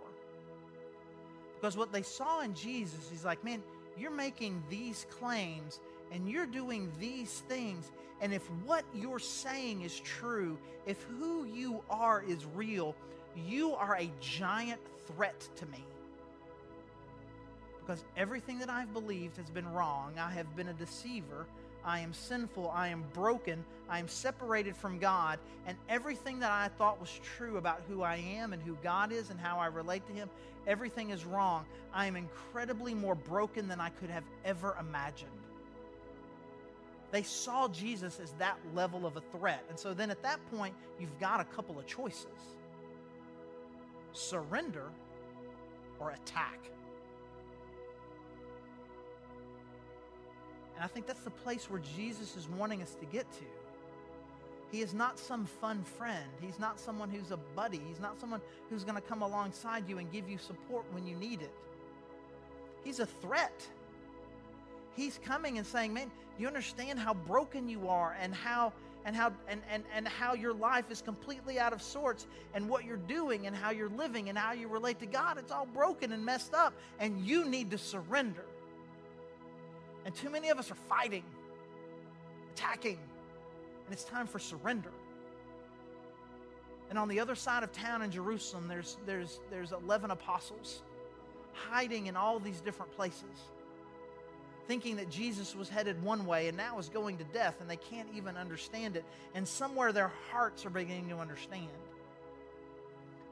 Because 1.56 1.76
what 1.76 1.92
they 1.92 2.04
saw 2.04 2.42
in 2.42 2.54
Jesus, 2.54 3.08
he's 3.10 3.26
like, 3.26 3.44
man, 3.44 3.64
you're 3.98 4.12
making 4.12 4.64
these 4.70 5.06
claims 5.10 5.80
and 6.12 6.30
you're 6.30 6.46
doing 6.46 6.92
these 7.00 7.44
things, 7.50 7.92
and 8.22 8.34
if 8.34 8.44
what 8.66 8.86
you're 8.94 9.20
saying 9.20 9.82
is 9.82 10.00
true, 10.00 10.58
if 10.86 11.02
who 11.04 11.46
you 11.46 11.84
are 11.90 12.24
is 12.28 12.46
real, 12.56 12.96
you 13.36 13.74
are 13.74 13.96
a 13.96 14.10
giant 14.22 14.80
threat 15.08 15.48
to 15.58 15.66
me. 15.68 15.84
Because 17.80 18.04
everything 18.16 18.60
that 18.60 18.70
I've 18.70 18.94
believed 18.94 19.38
has 19.38 19.50
been 19.50 19.68
wrong. 19.72 20.14
I 20.20 20.30
have 20.32 20.56
been 20.56 20.68
a 20.70 20.74
deceiver. 20.74 21.46
I 21.88 22.02
am 22.02 22.14
sinful. 22.14 22.70
I 22.70 22.90
am 22.90 23.06
broken. 23.14 23.64
I 23.90 24.00
am 24.00 24.10
separated 24.10 24.76
from 24.76 25.00
God. 25.00 25.40
And 25.66 25.78
everything 25.88 26.40
that 26.40 26.52
I 26.52 26.68
thought 26.78 27.00
was 27.00 27.20
true 27.38 27.56
about 27.56 27.82
who 27.88 28.04
I 28.04 28.18
am 28.18 28.52
and 28.52 28.62
who 28.62 28.78
God 28.84 29.14
is 29.14 29.30
and 29.30 29.40
how 29.40 29.58
I 29.58 29.68
relate 29.68 30.06
to 30.08 30.14
Him, 30.14 30.30
everything 30.68 31.12
is 31.12 31.24
wrong. 31.24 31.66
I 31.94 32.06
am 32.06 32.18
incredibly 32.18 32.94
more 32.94 33.16
broken 33.16 33.70
than 33.70 33.80
I 33.80 33.90
could 33.90 34.10
have 34.10 34.26
ever 34.44 34.76
imagined. 34.78 35.32
They 37.12 37.24
saw 37.24 37.70
Jesus 37.70 38.20
as 38.20 38.34
that 38.34 38.58
level 38.76 39.06
of 39.06 39.16
a 39.16 39.22
threat. 39.38 39.64
And 39.70 39.80
so 39.80 39.94
then 39.94 40.12
at 40.12 40.22
that 40.24 40.40
point, 40.52 40.76
you've 41.00 41.18
got 41.22 41.40
a 41.40 41.46
couple 41.46 41.80
of 41.80 41.88
choices 41.88 42.26
surrender 44.12 44.90
or 46.00 46.12
attack. 46.12 46.60
And 50.78 50.84
I 50.84 50.88
think 50.88 51.08
that's 51.08 51.24
the 51.24 51.32
place 51.32 51.72
where 51.72 51.82
Jesus 51.96 52.38
is 52.38 52.48
wanting 52.48 52.84
us 52.84 52.94
to 53.00 53.06
get 53.08 53.30
to. 53.34 53.46
He 54.72 54.82
is 54.82 54.94
not 54.94 55.18
some 55.18 55.46
fun 55.46 55.84
friend. 55.84 56.30
He's 56.40 56.60
not 56.60 56.80
someone 56.80 57.10
who's 57.10 57.32
a 57.32 57.38
buddy. 57.56 57.82
He's 57.90 58.00
not 58.00 58.20
someone 58.20 58.42
who's 58.70 58.84
going 58.84 58.96
to 58.96 59.02
come 59.02 59.24
alongside 59.24 59.90
you 59.90 59.98
and 59.98 60.12
give 60.12 60.30
you 60.30 60.38
support 60.38 60.86
when 60.92 61.08
you 61.08 61.16
need 61.16 61.42
it. 61.42 61.54
He's 62.84 63.00
a 63.00 63.08
threat. 63.08 63.68
He's 64.96 65.20
coming 65.26 65.58
and 65.58 65.66
saying, 65.66 65.94
Man, 65.94 66.12
you 66.38 66.46
understand 66.46 67.00
how 67.00 67.16
broken 67.16 67.68
you 67.68 67.90
are 67.90 68.16
and 68.22 68.36
how 68.36 68.72
and 69.04 69.16
how 69.16 69.32
and, 69.48 69.62
and, 69.72 69.84
and 69.96 70.08
how 70.08 70.36
your 70.36 70.54
life 70.54 70.92
is 70.92 71.02
completely 71.02 71.60
out 71.60 71.74
of 71.74 71.82
sorts 71.82 72.28
and 72.54 72.70
what 72.70 72.86
you're 72.86 72.98
doing 72.98 73.48
and 73.48 73.56
how 73.56 73.72
you're 73.72 73.90
living 73.90 74.30
and 74.30 74.38
how 74.38 74.52
you 74.52 74.68
relate 74.68 75.00
to 75.00 75.08
God. 75.08 75.40
It's 75.40 75.52
all 75.52 75.66
broken 75.66 76.12
and 76.12 76.24
messed 76.24 76.54
up, 76.54 76.74
and 77.00 77.20
you 77.26 77.46
need 77.46 77.72
to 77.72 77.78
surrender. 77.78 78.46
And 80.08 80.16
too 80.16 80.30
many 80.30 80.48
of 80.48 80.58
us 80.58 80.72
are 80.72 80.76
fighting, 80.76 81.24
attacking, 82.54 82.98
And 83.86 83.92
it's 83.92 84.06
time 84.06 84.26
for 84.26 84.40
surrender. 84.40 84.94
And 86.90 86.98
on 86.98 87.10
the 87.10 87.20
other 87.20 87.36
side 87.36 87.62
of 87.62 87.74
town 87.74 88.02
in 88.02 88.10
Jerusalem, 88.10 88.70
there's, 88.70 88.96
there's, 89.06 89.42
there's 89.52 89.74
11 89.74 90.10
apostles 90.12 90.82
hiding 91.52 92.08
in 92.08 92.16
all 92.16 92.40
these 92.40 92.62
different 92.62 92.94
places, 92.94 93.50
thinking 94.66 94.96
that 94.96 95.10
Jesus 95.10 95.54
was 95.54 95.68
headed 95.68 96.02
one 96.02 96.26
way 96.26 96.48
and 96.48 96.56
now 96.56 96.80
is 96.80 96.88
going 96.88 97.18
to 97.18 97.26
death, 97.26 97.60
and 97.60 97.70
they 97.70 97.76
can't 97.76 98.08
even 98.16 98.38
understand 98.38 98.96
it. 98.96 99.04
And 99.36 99.46
somewhere 99.46 99.92
their 99.92 100.14
hearts 100.32 100.66
are 100.66 100.70
beginning 100.70 101.10
to 101.10 101.18
understand 101.18 101.68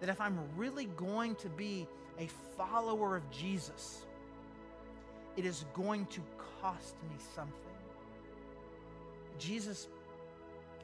that 0.02 0.10
if 0.10 0.20
I'm 0.20 0.38
really 0.58 0.88
going 0.98 1.36
to 1.36 1.48
be 1.48 1.88
a 2.20 2.28
follower 2.58 3.16
of 3.16 3.32
Jesus, 3.32 4.06
it 5.38 5.46
is 5.46 5.66
going 5.74 6.06
to 6.08 6.22
cost 6.62 6.96
me 7.10 7.16
something. 7.36 7.54
Jesus, 9.38 9.88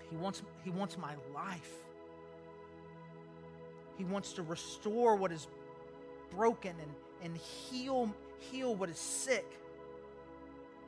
he 0.09 0.15
wants, 0.17 0.41
he 0.63 0.69
wants 0.69 0.97
my 0.97 1.13
life. 1.33 1.71
He 3.97 4.03
wants 4.03 4.33
to 4.33 4.43
restore 4.43 5.15
what 5.15 5.31
is 5.31 5.47
broken 6.31 6.75
and, 6.81 6.91
and 7.23 7.37
heal, 7.37 8.13
heal 8.39 8.75
what 8.75 8.89
is 8.89 8.97
sick 8.97 9.45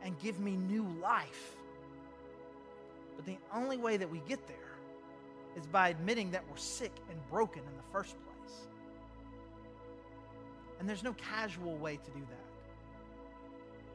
and 0.03 0.19
give 0.19 0.39
me 0.39 0.55
new 0.55 0.85
life. 1.01 1.55
But 3.15 3.25
the 3.25 3.37
only 3.53 3.77
way 3.77 3.97
that 3.97 4.09
we 4.09 4.21
get 4.27 4.45
there 4.47 4.57
is 5.55 5.65
by 5.67 5.89
admitting 5.89 6.31
that 6.31 6.43
we're 6.49 6.57
sick 6.57 6.91
and 7.09 7.17
broken 7.29 7.61
in 7.61 7.77
the 7.77 7.83
first 7.91 8.15
place. 8.25 8.67
And 10.79 10.89
there's 10.89 11.03
no 11.03 11.13
casual 11.13 11.77
way 11.77 11.97
to 11.97 12.11
do 12.11 12.19
that. 12.19 12.52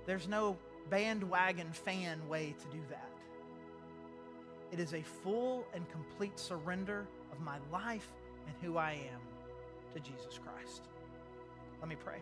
There's 0.08 0.26
no 0.26 0.56
bandwagon 0.88 1.70
fan 1.70 2.26
way 2.30 2.54
to 2.58 2.66
do 2.74 2.82
that. 2.88 3.10
It 4.72 4.80
is 4.80 4.94
a 4.94 5.02
full 5.02 5.66
and 5.74 5.86
complete 5.90 6.38
surrender 6.38 7.06
of 7.30 7.42
my 7.42 7.58
life 7.70 8.10
and 8.46 8.56
who 8.62 8.78
I 8.78 8.92
am 8.92 9.20
to 9.92 10.00
Jesus 10.00 10.40
Christ. 10.42 10.84
Let 11.80 11.90
me 11.90 11.96
pray. 12.02 12.20